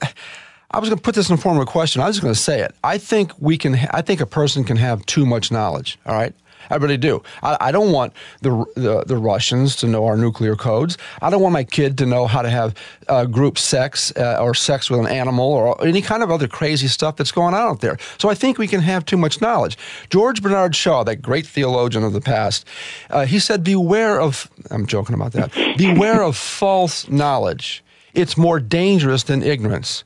I 0.73 0.79
was 0.79 0.89
going 0.89 0.99
to 0.99 1.03
put 1.03 1.17
this 1.17 1.29
in 1.29 1.37
the 1.37 1.43
form 1.43 1.57
of 1.57 1.63
a 1.63 1.67
question. 1.67 2.01
I 2.01 2.07
was 2.07 2.17
just 2.17 2.23
going 2.23 2.35
to 2.35 2.41
say 2.41 2.61
it. 2.61 2.75
I 2.85 2.97
think 2.97 3.33
we 3.41 3.59
can. 3.59 3.75
I 3.91 4.03
think 4.03 4.21
a 4.21 4.27
person 4.27 4.63
can 4.65 4.77
have 4.77 5.05
too 5.07 5.27
much 5.27 5.51
knowledge. 5.51 5.99
All 6.07 6.15
right. 6.15 6.35
I 6.69 6.77
really 6.77 6.97
do. 6.97 7.23
I, 7.43 7.57
I 7.61 7.73
don't 7.73 7.93
want 7.93 8.13
the, 8.43 8.65
the, 8.77 9.05
the 9.07 9.17
Russians 9.17 9.77
to 9.77 9.87
know 9.87 10.07
our 10.07 10.17
nuclear 10.17 10.57
codes. 10.57 10.99
I 11.23 11.31
don't 11.31 11.41
want 11.41 11.53
my 11.53 11.65
kid 11.65 11.97
to 11.99 12.07
know 12.07 12.27
how 12.27 12.43
to 12.43 12.51
have 12.51 12.75
uh, 13.09 13.25
group 13.25 13.59
sex 13.59 14.13
uh, 14.17 14.39
or 14.41 14.55
sex 14.55 14.91
with 14.91 15.01
an 15.01 15.07
animal 15.07 15.51
or 15.51 15.83
any 15.85 16.03
kind 16.03 16.23
of 16.23 16.31
other 16.31 16.49
crazy 16.49 16.89
stuff 16.89 17.17
that's 17.17 17.33
going 17.33 17.55
on 17.55 17.61
out 17.61 17.81
there. 17.81 17.99
So 18.19 18.29
I 18.29 18.35
think 18.35 18.59
we 18.59 18.69
can 18.69 18.81
have 18.81 19.05
too 19.05 19.17
much 19.17 19.41
knowledge. 19.41 19.79
George 20.11 20.43
Bernard 20.43 20.77
Shaw, 20.77 21.05
that 21.05 21.23
great 21.23 21.47
theologian 21.47 22.05
of 22.05 22.13
the 22.13 22.21
past, 22.21 22.67
uh, 23.11 23.27
he 23.27 23.39
said, 23.39 23.65
"Beware 23.65 24.21
of." 24.21 24.51
I'm 24.71 24.87
joking 24.87 25.15
about 25.15 25.33
that. 25.33 25.53
Beware 25.77 26.23
of 26.23 26.37
false 26.37 27.09
knowledge. 27.09 27.83
It's 28.15 28.37
more 28.37 28.61
dangerous 28.61 29.25
than 29.25 29.43
ignorance. 29.43 30.05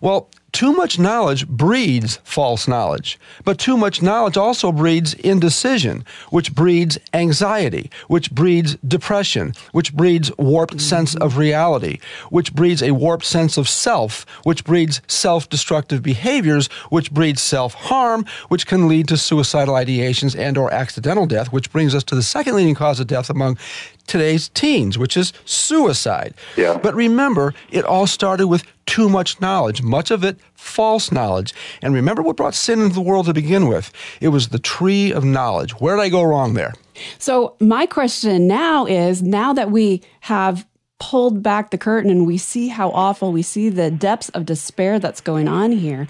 Well, 0.00 0.28
too 0.52 0.72
much 0.72 0.98
knowledge 0.98 1.48
breeds 1.48 2.18
false 2.24 2.68
knowledge, 2.68 3.18
but 3.44 3.58
too 3.58 3.76
much 3.76 4.02
knowledge 4.02 4.36
also 4.36 4.70
breeds 4.70 5.14
indecision, 5.14 6.04
which 6.30 6.54
breeds 6.54 6.98
anxiety, 7.14 7.90
which 8.08 8.30
breeds 8.30 8.76
depression, 8.86 9.54
which 9.72 9.94
breeds 9.94 10.30
warped 10.36 10.80
sense 10.80 11.14
of 11.16 11.38
reality, 11.38 11.98
which 12.30 12.52
breeds 12.54 12.82
a 12.82 12.92
warped 12.92 13.24
sense 13.24 13.56
of 13.56 13.68
self, 13.68 14.26
which 14.44 14.62
breeds 14.64 15.00
self-destructive 15.06 16.02
behaviors, 16.02 16.66
which 16.90 17.10
breeds 17.10 17.40
self-harm, 17.40 18.24
which 18.48 18.66
can 18.66 18.88
lead 18.88 19.08
to 19.08 19.16
suicidal 19.16 19.74
ideations 19.74 20.38
and 20.38 20.58
or 20.58 20.72
accidental 20.72 21.26
death, 21.26 21.50
which 21.50 21.72
brings 21.72 21.94
us 21.94 22.04
to 22.04 22.14
the 22.14 22.22
second 22.22 22.56
leading 22.56 22.74
cause 22.74 23.00
of 23.00 23.06
death 23.06 23.30
among 23.30 23.56
today's 24.12 24.50
teens, 24.50 24.98
which 24.98 25.16
is 25.16 25.32
suicide. 25.46 26.34
Yeah. 26.58 26.78
But 26.80 26.94
remember, 26.94 27.54
it 27.70 27.86
all 27.86 28.06
started 28.06 28.46
with 28.46 28.62
too 28.84 29.08
much 29.08 29.40
knowledge, 29.40 29.82
much 29.82 30.10
of 30.10 30.22
it 30.22 30.36
false 30.54 31.10
knowledge. 31.10 31.54
And 31.80 31.94
remember 31.94 32.20
what 32.20 32.36
brought 32.36 32.54
sin 32.54 32.82
into 32.82 32.94
the 32.94 33.00
world 33.00 33.24
to 33.24 33.32
begin 33.32 33.68
with? 33.68 33.90
It 34.20 34.28
was 34.28 34.48
the 34.48 34.58
tree 34.58 35.12
of 35.12 35.24
knowledge. 35.24 35.72
Where 35.80 35.96
did 35.96 36.02
I 36.02 36.10
go 36.10 36.22
wrong 36.22 36.52
there? 36.52 36.74
So, 37.18 37.56
my 37.58 37.86
question 37.86 38.46
now 38.46 38.84
is 38.84 39.22
now 39.22 39.54
that 39.54 39.70
we 39.70 40.02
have 40.20 40.66
pulled 41.00 41.42
back 41.42 41.70
the 41.70 41.78
curtain 41.78 42.10
and 42.10 42.26
we 42.26 42.36
see 42.36 42.68
how 42.68 42.90
awful, 42.90 43.32
we 43.32 43.42
see 43.42 43.70
the 43.70 43.90
depths 43.90 44.28
of 44.30 44.44
despair 44.44 44.98
that's 44.98 45.22
going 45.22 45.48
on 45.48 45.72
here, 45.72 46.06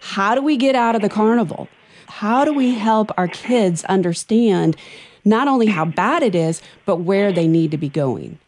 how 0.00 0.34
do 0.34 0.42
we 0.42 0.56
get 0.56 0.74
out 0.74 0.96
of 0.96 1.02
the 1.02 1.08
carnival? 1.08 1.68
How 2.08 2.44
do 2.44 2.52
we 2.52 2.74
help 2.74 3.12
our 3.16 3.28
kids 3.28 3.84
understand 3.84 4.76
not 5.24 5.48
only 5.48 5.66
how 5.66 5.84
bad 5.84 6.22
it 6.22 6.34
is, 6.34 6.62
but 6.84 6.96
where 6.96 7.32
they 7.32 7.46
need 7.46 7.70
to 7.70 7.78
be 7.78 7.88
going? 7.88 8.38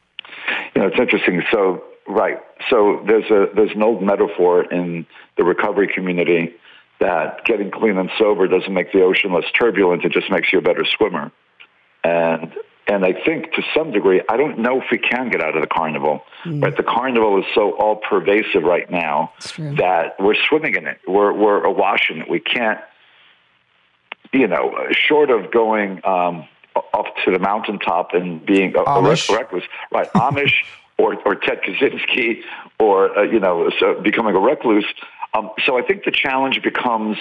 You 0.75 0.83
know, 0.83 0.89
it's 0.89 0.99
interesting. 0.99 1.43
So, 1.53 1.83
right. 2.07 2.39
So 2.71 3.03
there's 3.07 3.31
a 3.31 3.55
there's 3.55 3.73
an 3.73 3.83
old 3.83 4.03
metaphor 4.03 4.65
in 4.65 5.07
the 5.37 5.45
recovery 5.45 5.91
community 5.93 6.55
that 7.01 7.45
getting 7.45 7.71
clean 7.71 7.99
and 7.99 8.11
sober 8.19 8.47
doesn't 8.47 8.73
make 8.73 8.93
the 8.93 9.03
ocean 9.03 9.33
less 9.33 9.45
turbulent; 9.59 10.05
it 10.05 10.13
just 10.13 10.31
makes 10.31 10.53
you 10.53 10.59
a 10.59 10.63
better 10.63 10.85
swimmer. 10.85 11.33
And 12.05 12.53
and 12.89 13.05
I 13.05 13.13
think 13.13 13.53
to 13.55 13.63
some 13.75 13.91
degree, 13.91 14.23
I 14.29 14.37
don't 14.37 14.61
know 14.61 14.81
if 14.81 14.87
we 14.93 14.99
can 14.99 15.29
get 15.29 15.43
out 15.43 15.57
of 15.57 15.61
the 15.61 15.67
carnival. 15.67 16.23
Mm. 16.45 16.61
But 16.61 16.77
the 16.77 16.85
carnival 16.85 17.39
is 17.39 17.45
so 17.55 17.73
all 17.73 17.97
pervasive 17.97 18.63
right 18.63 18.89
now 18.89 19.33
that 19.77 20.15
we're 20.21 20.37
swimming 20.49 20.77
in 20.77 20.87
it. 20.87 20.99
We're 21.07 21.33
we're 21.33 21.65
awash 21.65 22.11
in 22.11 22.21
it. 22.21 22.31
We 22.31 22.39
can't, 22.39 22.79
you 24.33 24.47
know, 24.47 24.73
short 24.93 25.31
of 25.31 25.51
going 25.51 26.01
um, 26.05 26.47
up 26.95 27.07
to 27.25 27.31
the 27.31 27.39
mountaintop 27.39 28.15
and 28.15 28.45
being 28.45 28.75
a, 28.77 28.81
a 28.81 29.03
reckless, 29.03 29.65
right? 29.93 30.11
Amish 30.15 30.53
or, 30.99 31.17
or 31.25 31.35
Ted 31.35 31.61
Kaczynski 31.63 32.43
or, 32.79 33.19
uh, 33.19 33.23
you 33.23 33.41
know, 33.41 33.71
so 33.79 34.01
becoming 34.01 34.35
a 34.35 34.39
recluse. 34.39 34.87
Um, 35.35 35.51
so 35.65 35.79
I 35.79 35.83
think 35.83 36.05
the 36.05 36.11
challenge 36.11 36.63
becomes 36.63 37.19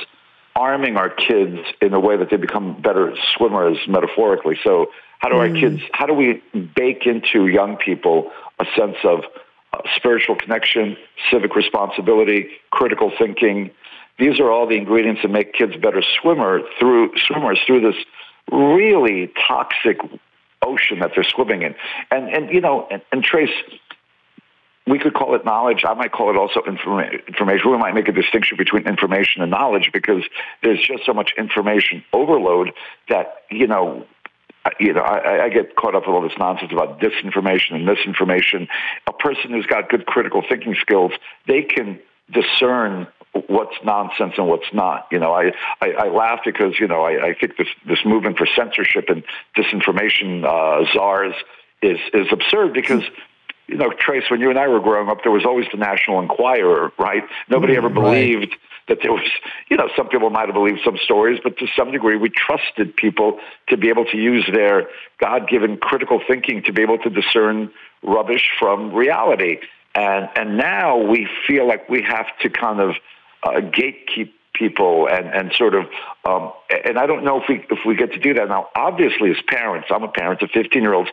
arming 0.56 0.96
our 0.96 1.10
kids 1.10 1.60
in 1.82 1.94
a 1.94 2.00
way 2.00 2.16
that 2.18 2.30
they 2.30 2.38
become 2.38 2.82
better 2.82 3.16
swimmers 3.36 3.78
metaphorically. 3.88 4.58
So 4.64 4.88
how 5.20 5.30
do 5.30 5.36
mm. 5.36 5.40
our 5.54 5.60
kids, 5.60 5.82
how 5.92 6.06
do 6.06 6.14
we 6.14 6.42
bake 6.76 7.06
into 7.06 7.48
young 7.48 7.76
people 7.78 8.32
a 8.60 8.66
sense 8.78 8.96
of 9.04 9.24
uh, 9.74 9.80
spiritual 9.96 10.36
connection, 10.36 10.96
civic 11.30 11.56
responsibility, 11.56 12.52
critical 12.72 13.12
thinking? 13.18 13.72
These 14.18 14.40
are 14.40 14.50
all 14.50 14.66
the 14.66 14.76
ingredients 14.76 15.22
that 15.24 15.30
make 15.30 15.54
kids 15.54 15.76
better 15.76 16.02
swimmer 16.22 16.62
through 16.80 17.12
swimmers 17.28 17.60
through 17.68 17.82
this 17.82 18.02
really 18.52 19.32
toxic 19.48 19.98
ocean 20.62 21.00
that 21.00 21.12
they're 21.16 21.24
swimming 21.24 21.62
in. 21.62 21.76
And, 22.12 22.30
and 22.30 22.50
you 22.52 22.62
know, 22.62 22.88
and, 22.90 23.02
and 23.12 23.24
Trace, 23.24 23.50
we 24.88 25.00
could 25.00 25.14
call 25.14 25.36
it 25.36 25.46
knowledge. 25.46 25.84
I 25.88 25.94
might 25.94 26.12
call 26.12 26.30
it 26.30 26.38
also 26.38 26.62
informa- 26.62 27.26
information. 27.28 27.72
We 27.72 27.78
might 27.78 27.94
make 27.96 28.08
a 28.08 28.12
distinction 28.12 28.58
between 28.58 28.88
information 28.88 29.42
and 29.42 29.50
knowledge 29.50 29.90
because 29.92 30.24
there's 30.62 30.80
just 30.80 31.06
so 31.06 31.14
much 31.14 31.32
information 31.38 32.04
overload 32.14 32.72
that, 33.10 33.44
you 33.50 33.68
know, 33.68 34.06
you 34.80 34.94
know, 34.94 35.02
I, 35.02 35.46
I 35.46 35.50
get 35.50 35.76
caught 35.76 35.96
up 35.96 36.08
with 36.08 36.16
all 36.16 36.22
this 36.22 36.38
nonsense 36.40 36.72
about 36.72 37.00
disinformation 37.00 37.76
and 37.76 37.86
misinformation. 37.86 38.68
A 39.08 39.14
person 39.14 39.52
who's 39.52 39.68
got 39.68 39.90
good 39.90 40.08
critical 40.08 40.44
thinking 40.48 40.76
skills, 40.80 41.12
they 41.48 41.62
can 41.62 42.00
discern 42.32 43.08
what's 43.48 43.76
nonsense 43.84 44.34
and 44.38 44.48
what's 44.48 44.72
not. 44.74 45.08
You 45.12 45.20
know, 45.20 45.34
I, 45.34 45.52
I, 45.82 45.92
I 45.92 46.08
laugh 46.10 46.40
because, 46.46 46.80
you 46.80 46.88
know, 46.88 47.02
I, 47.02 47.30
I 47.30 47.34
think 47.34 47.58
this, 47.58 47.68
this 47.88 48.00
movement 48.06 48.38
for 48.38 48.48
censorship 48.56 49.06
and 49.10 49.24
disinformation 49.58 50.46
uh, 50.46 50.86
czars 50.94 51.36
is, 51.82 52.00
is 52.14 52.28
absurd 52.32 52.74
because 52.74 53.04
you 53.68 53.78
know, 53.78 53.92
Trace, 53.92 54.30
when 54.30 54.42
you 54.42 54.50
and 54.50 54.60
I 54.60 54.68
were 54.68 54.80
growing 54.80 55.10
up, 55.10 55.24
there 55.24 55.32
was 55.32 55.46
always 55.46 55.66
the 55.72 55.78
National 55.78 56.20
Enquirer, 56.20 56.92
right? 57.00 57.24
Nobody 57.50 57.74
mm, 57.74 57.78
ever 57.78 57.90
believed 57.90 58.52
right. 58.52 58.60
that 58.90 59.00
there 59.02 59.12
was, 59.12 59.28
you 59.70 59.78
know, 59.78 59.90
some 59.96 60.08
people 60.08 60.30
might 60.30 60.48
have 60.48 60.54
believed 60.54 60.82
some 60.86 60.98
stories, 61.04 61.40
but 61.44 61.58
to 61.58 61.68
some 61.76 61.92
degree, 61.92 62.16
we 62.16 62.30
trusted 62.30 62.96
people 62.96 63.40
to 63.70 63.78
be 63.78 63.90
able 63.90 64.06
to 64.06 64.18
use 64.18 64.48
their 64.54 64.88
God 65.20 65.50
given 65.50 65.78
critical 65.78 66.22
thinking 66.28 66.62
to 66.64 66.74
be 66.74 66.84
able 66.84 67.00
to 67.00 67.10
discern 67.10 67.72
rubbish 68.04 68.52
from 68.60 68.94
reality. 68.94 69.58
And, 69.96 70.30
and 70.36 70.58
now 70.58 70.98
we 70.98 71.28
feel 71.48 71.68
like 71.68 71.90
we 71.90 72.04
have 72.04 72.28
to 72.42 72.50
kind 72.50 72.80
of 72.80 72.96
uh, 73.46 73.62
gatekeep 73.62 74.32
people 74.54 75.08
and, 75.08 75.28
and 75.28 75.54
sort 75.54 75.76
of 75.76 75.86
um, 76.26 76.52
and 76.86 76.98
I 76.98 77.06
don't 77.06 77.24
know 77.24 77.42
if 77.42 77.48
we 77.48 77.66
if 77.70 77.80
we 77.86 77.96
get 77.96 78.14
to 78.14 78.20
do 78.20 78.34
that 78.36 78.48
now. 78.48 78.70
Obviously, 78.76 79.32
as 79.32 79.38
parents, 79.48 79.88
I'm 79.92 80.04
a 80.04 80.08
parent 80.08 80.42
of 80.42 80.50
15 80.52 80.82
year 80.82 80.94
olds 80.94 81.10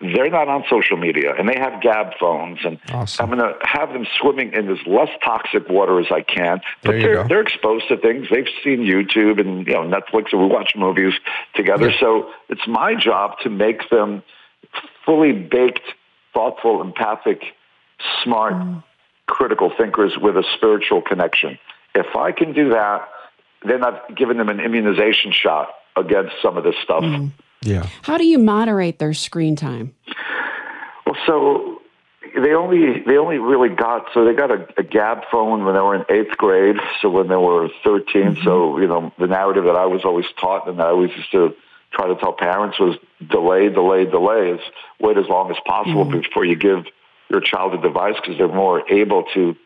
they're 0.00 0.30
not 0.30 0.48
on 0.48 0.64
social 0.68 0.96
media 0.96 1.34
and 1.38 1.48
they 1.48 1.58
have 1.58 1.80
Gabb 1.80 2.18
phones 2.18 2.58
and 2.64 2.78
awesome. 2.92 3.30
i'm 3.30 3.38
going 3.38 3.52
to 3.52 3.58
have 3.66 3.92
them 3.92 4.06
swimming 4.20 4.52
in 4.52 4.68
as 4.68 4.78
less 4.86 5.08
toxic 5.24 5.68
water 5.68 6.00
as 6.00 6.06
i 6.10 6.22
can 6.22 6.60
but 6.82 6.92
they're 6.92 7.26
they're 7.28 7.40
exposed 7.40 7.86
to 7.88 7.96
things 7.96 8.26
they've 8.30 8.48
seen 8.64 8.80
youtube 8.80 9.40
and 9.40 9.66
you 9.66 9.72
know 9.72 9.82
netflix 9.82 10.32
and 10.32 10.42
we 10.42 10.48
watch 10.48 10.72
movies 10.76 11.14
together 11.54 11.90
yeah. 11.90 12.00
so 12.00 12.30
it's 12.48 12.66
my 12.66 12.94
job 12.94 13.38
to 13.42 13.48
make 13.48 13.88
them 13.90 14.22
fully 15.04 15.32
baked 15.32 15.94
thoughtful 16.34 16.82
empathic 16.82 17.42
smart 18.22 18.54
mm. 18.54 18.82
Critical 19.26 19.72
thinkers 19.76 20.16
with 20.20 20.36
a 20.36 20.44
spiritual 20.56 21.02
connection 21.02 21.58
if 21.94 22.14
i 22.14 22.30
can 22.30 22.52
do 22.52 22.70
that 22.70 23.08
then 23.66 23.82
i've 23.84 24.16
given 24.16 24.36
them 24.36 24.48
an 24.48 24.60
immunization 24.60 25.32
shot 25.32 25.68
against 25.96 26.32
some 26.42 26.56
of 26.56 26.64
this 26.64 26.76
stuff 26.82 27.02
mm 27.02 27.30
yeah. 27.62 27.86
How 28.02 28.18
do 28.18 28.24
you 28.24 28.38
moderate 28.38 28.98
their 28.98 29.14
screen 29.14 29.56
time? 29.56 29.94
Well, 31.04 31.16
so 31.26 31.82
they 32.40 32.52
only 32.52 33.02
they 33.06 33.16
only 33.16 33.38
really 33.38 33.74
got 33.74 34.06
so 34.12 34.24
they 34.24 34.34
got 34.34 34.50
a, 34.50 34.62
a 34.78 34.82
Gabb 34.82 35.22
phone 35.30 35.64
when 35.64 35.74
they 35.74 35.80
were 35.80 35.94
in 35.94 36.04
eighth 36.08 36.36
grade. 36.36 36.76
So 37.00 37.10
when 37.10 37.28
they 37.28 37.36
were 37.36 37.68
13 37.84 38.22
mm-hmm. 38.22 38.44
so 38.44 38.78
you 38.78 38.86
know 38.86 39.12
the 39.18 39.26
narrative 39.26 39.64
that 39.64 39.76
I 39.76 39.86
was 39.86 40.04
always 40.04 40.26
taught 40.40 40.68
and 40.68 40.78
that 40.78 40.86
I 40.86 40.90
always 40.90 41.10
used 41.16 41.32
to 41.32 41.54
try 41.92 42.08
to 42.08 42.16
tell 42.16 42.32
parents 42.32 42.78
was 42.78 42.98
delay, 43.26 43.68
delay, 43.68 44.04
delay. 44.04 44.50
Is 44.50 44.60
wait 45.00 45.16
as 45.16 45.26
long 45.28 45.50
as 45.50 45.56
possible 45.64 46.04
mm-hmm. 46.04 46.20
before 46.20 46.44
you 46.44 46.56
give 46.56 46.84
your 47.28 47.40
child 47.40 47.74
a 47.74 47.82
device 47.82 48.14
because 48.20 48.38
they're 48.38 48.48
more 48.48 48.88
able 48.90 49.24
to 49.34 49.56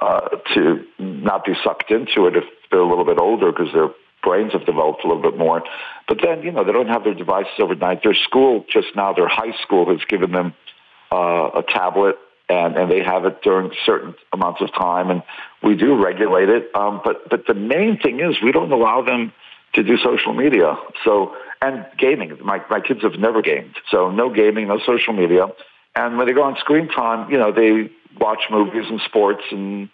uh, 0.00 0.28
to 0.54 0.84
not 0.98 1.44
be 1.44 1.52
sucked 1.64 1.90
into 1.90 2.26
it 2.26 2.36
if 2.36 2.44
they're 2.70 2.80
a 2.80 2.88
little 2.88 3.04
bit 3.04 3.18
older 3.18 3.50
because 3.50 3.72
they're 3.72 3.90
brains 4.22 4.52
have 4.52 4.66
developed 4.66 5.04
a 5.04 5.08
little 5.08 5.22
bit 5.22 5.38
more. 5.38 5.62
But 6.08 6.18
then, 6.22 6.42
you 6.42 6.52
know, 6.52 6.64
they 6.64 6.72
don't 6.72 6.88
have 6.88 7.04
their 7.04 7.14
devices 7.14 7.52
overnight. 7.58 8.02
Their 8.02 8.14
school 8.14 8.64
just 8.70 8.88
now, 8.94 9.12
their 9.12 9.28
high 9.28 9.56
school 9.62 9.88
has 9.90 10.04
given 10.08 10.32
them 10.32 10.54
uh, 11.12 11.50
a 11.54 11.64
tablet 11.66 12.16
and, 12.48 12.76
and 12.76 12.90
they 12.90 13.02
have 13.02 13.24
it 13.24 13.42
during 13.42 13.70
certain 13.86 14.14
amounts 14.32 14.60
of 14.60 14.72
time 14.72 15.10
and 15.10 15.22
we 15.62 15.76
do 15.76 16.02
regulate 16.02 16.48
it. 16.48 16.74
Um, 16.74 17.00
but, 17.04 17.28
but 17.30 17.46
the 17.46 17.54
main 17.54 17.98
thing 17.98 18.20
is 18.20 18.42
we 18.42 18.52
don't 18.52 18.72
allow 18.72 19.02
them 19.02 19.32
to 19.74 19.82
do 19.82 19.96
social 19.98 20.34
media. 20.34 20.76
So, 21.04 21.36
and 21.62 21.86
gaming. 21.98 22.36
My, 22.42 22.62
my 22.70 22.80
kids 22.80 23.02
have 23.02 23.18
never 23.18 23.42
gamed. 23.42 23.76
So 23.90 24.10
no 24.10 24.32
gaming, 24.32 24.68
no 24.68 24.80
social 24.84 25.12
media. 25.12 25.46
And 25.94 26.18
when 26.18 26.26
they 26.26 26.32
go 26.32 26.42
on 26.42 26.56
screen 26.58 26.88
time, 26.88 27.30
you 27.30 27.38
know, 27.38 27.52
they 27.52 27.90
watch 28.18 28.40
movies 28.50 28.84
and 28.88 29.00
sports 29.04 29.42
and 29.50 29.88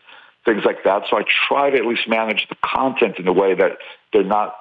things 0.44 0.62
like 0.64 0.84
that. 0.84 1.02
So 1.10 1.18
I 1.18 1.22
try 1.48 1.70
to 1.70 1.76
at 1.76 1.86
least 1.86 2.08
manage 2.08 2.46
the 2.48 2.56
content 2.64 3.18
in 3.18 3.26
a 3.26 3.32
way 3.32 3.54
that 3.54 3.78
they're 4.12 4.22
not 4.22 4.54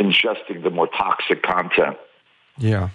ingesting 0.00 0.62
the 0.62 0.70
more 0.70 0.88
toxic 0.88 1.42
content. 1.42 1.96
Yeah. 2.58 2.90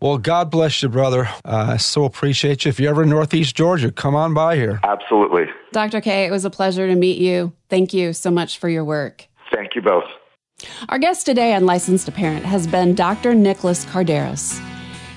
Well, 0.00 0.16
God 0.16 0.50
bless 0.50 0.82
you, 0.82 0.88
brother. 0.88 1.28
Uh, 1.44 1.72
I 1.72 1.76
so 1.76 2.04
appreciate 2.04 2.64
you. 2.64 2.70
If 2.70 2.80
you're 2.80 2.90
ever 2.90 3.02
in 3.02 3.10
Northeast 3.10 3.54
Georgia, 3.54 3.92
come 3.92 4.14
on 4.14 4.32
by 4.32 4.56
here. 4.56 4.80
Absolutely. 4.82 5.44
Dr. 5.72 6.00
K, 6.00 6.24
it 6.24 6.30
was 6.30 6.46
a 6.46 6.50
pleasure 6.50 6.86
to 6.86 6.94
meet 6.94 7.18
you. 7.18 7.52
Thank 7.68 7.92
you 7.92 8.14
so 8.14 8.30
much 8.30 8.58
for 8.58 8.68
your 8.68 8.84
work. 8.84 9.26
Thank 9.52 9.74
you 9.74 9.82
both. 9.82 10.04
Our 10.88 10.98
guest 10.98 11.26
today 11.26 11.54
on 11.54 11.66
Licensed 11.66 12.06
to 12.06 12.12
Parent 12.12 12.44
has 12.44 12.66
been 12.66 12.94
Dr. 12.94 13.34
Nicholas 13.34 13.84
Kardaras. 13.84 14.58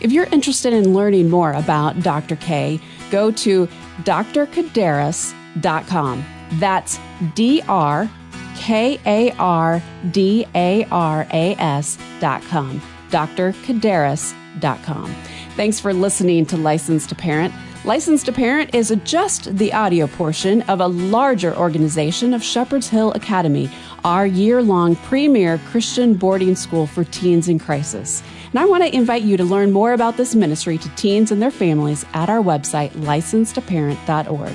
If 0.03 0.11
you're 0.11 0.25
interested 0.25 0.73
in 0.73 0.93
learning 0.93 1.29
more 1.29 1.53
about 1.53 2.01
Dr. 2.01 2.35
K, 2.35 2.81
go 3.09 3.31
to 3.31 3.67
drkardaras.com. 4.03 6.25
That's 6.59 6.99
D 7.35 7.63
R 7.69 8.11
K 8.57 8.99
A 9.05 9.31
R 9.37 9.81
D 10.11 10.45
A 10.53 10.83
R 10.91 11.25
A 11.31 11.55
S 11.55 11.97
dot 12.19 12.41
com. 12.43 12.81
drkardaras.com. 13.09 15.15
Thanks 15.55 15.79
for 15.79 15.93
listening 15.93 16.45
to 16.47 16.57
Licensed 16.57 17.07
to 17.09 17.15
Parent. 17.15 17.53
Licensed 17.85 18.27
to 18.27 18.31
Parent 18.31 18.73
is 18.73 18.95
just 19.03 19.57
the 19.57 19.73
audio 19.73 20.07
portion 20.07 20.61
of 20.63 20.79
a 20.79 20.87
larger 20.87 21.53
organization 21.55 22.33
of 22.33 22.41
Shepherd's 22.41 22.87
Hill 22.87 23.11
Academy, 23.11 23.69
our 24.05 24.25
year 24.25 24.61
long 24.61 24.95
premier 24.95 25.59
Christian 25.69 26.13
boarding 26.13 26.55
school 26.55 26.87
for 26.87 27.03
teens 27.03 27.49
in 27.49 27.59
crisis. 27.59 28.23
And 28.53 28.59
I 28.59 28.65
want 28.65 28.83
to 28.83 28.95
invite 28.95 29.23
you 29.23 29.35
to 29.37 29.43
learn 29.43 29.71
more 29.71 29.93
about 29.93 30.15
this 30.15 30.35
ministry 30.35 30.77
to 30.77 30.89
teens 30.89 31.31
and 31.31 31.41
their 31.41 31.49
families 31.49 32.05
at 32.13 32.29
our 32.29 32.37
website, 32.37 32.91
licensedtoparent.org. 32.91 34.53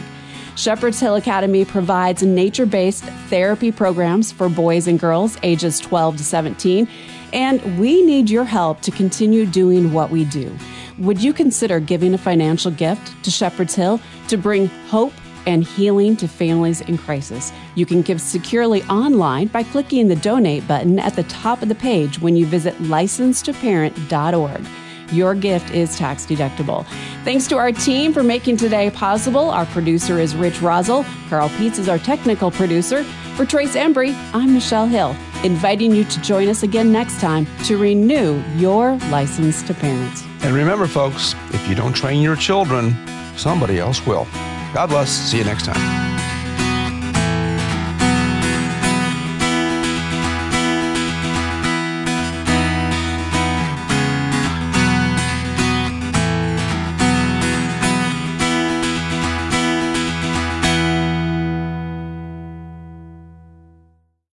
Shepherd's 0.54 1.00
Hill 1.00 1.16
Academy 1.16 1.64
provides 1.64 2.22
nature 2.22 2.64
based 2.64 3.02
therapy 3.26 3.72
programs 3.72 4.30
for 4.30 4.48
boys 4.48 4.86
and 4.86 5.00
girls 5.00 5.36
ages 5.42 5.80
12 5.80 6.18
to 6.18 6.24
17, 6.24 6.88
and 7.32 7.78
we 7.80 8.04
need 8.04 8.30
your 8.30 8.44
help 8.44 8.82
to 8.82 8.92
continue 8.92 9.44
doing 9.44 9.92
what 9.92 10.10
we 10.10 10.24
do. 10.24 10.56
Would 10.98 11.20
you 11.20 11.32
consider 11.32 11.80
giving 11.80 12.14
a 12.14 12.18
financial 12.18 12.70
gift 12.70 13.24
to 13.24 13.32
Shepherd's 13.32 13.74
Hill 13.74 14.00
to 14.28 14.36
bring 14.36 14.68
hope 14.86 15.12
and 15.48 15.64
healing 15.64 16.14
to 16.18 16.28
families 16.28 16.82
in 16.82 16.98
crisis? 16.98 17.52
You 17.74 17.86
can 17.86 18.02
give 18.02 18.20
securely 18.20 18.82
online 18.84 19.48
by 19.48 19.64
clicking 19.64 20.06
the 20.06 20.16
donate 20.16 20.68
button 20.68 20.98
at 20.98 21.16
the 21.16 21.24
top 21.24 21.62
of 21.62 21.68
the 21.68 21.74
page 21.74 22.20
when 22.20 22.36
you 22.36 22.46
visit 22.46 22.74
licensedtoparent.org. 22.74 24.66
Your 25.10 25.34
gift 25.34 25.72
is 25.72 25.96
tax 25.96 26.26
deductible. 26.26 26.86
Thanks 27.24 27.46
to 27.48 27.56
our 27.56 27.72
team 27.72 28.12
for 28.12 28.22
making 28.22 28.58
today 28.58 28.90
possible. 28.90 29.50
Our 29.50 29.64
producer 29.66 30.18
is 30.18 30.36
Rich 30.36 30.60
Rosell. 30.60 31.04
Carl 31.30 31.48
Peets 31.50 31.78
is 31.78 31.88
our 31.88 31.98
technical 31.98 32.50
producer. 32.50 33.02
For 33.36 33.46
Trace 33.46 33.74
Embry, 33.74 34.14
I'm 34.34 34.52
Michelle 34.52 34.86
Hill, 34.86 35.16
inviting 35.44 35.94
you 35.94 36.04
to 36.04 36.20
join 36.20 36.48
us 36.48 36.62
again 36.62 36.92
next 36.92 37.20
time 37.20 37.46
to 37.64 37.78
renew 37.78 38.42
your 38.56 38.96
license 39.10 39.62
to 39.62 39.74
parents. 39.74 40.24
And 40.42 40.54
remember, 40.54 40.86
folks, 40.86 41.34
if 41.54 41.68
you 41.68 41.74
don't 41.74 41.94
train 41.94 42.20
your 42.20 42.36
children, 42.36 42.94
somebody 43.36 43.78
else 43.78 44.04
will. 44.04 44.26
God 44.72 44.88
bless. 44.88 45.10
See 45.10 45.38
you 45.38 45.44
next 45.44 45.64
time. 45.64 46.07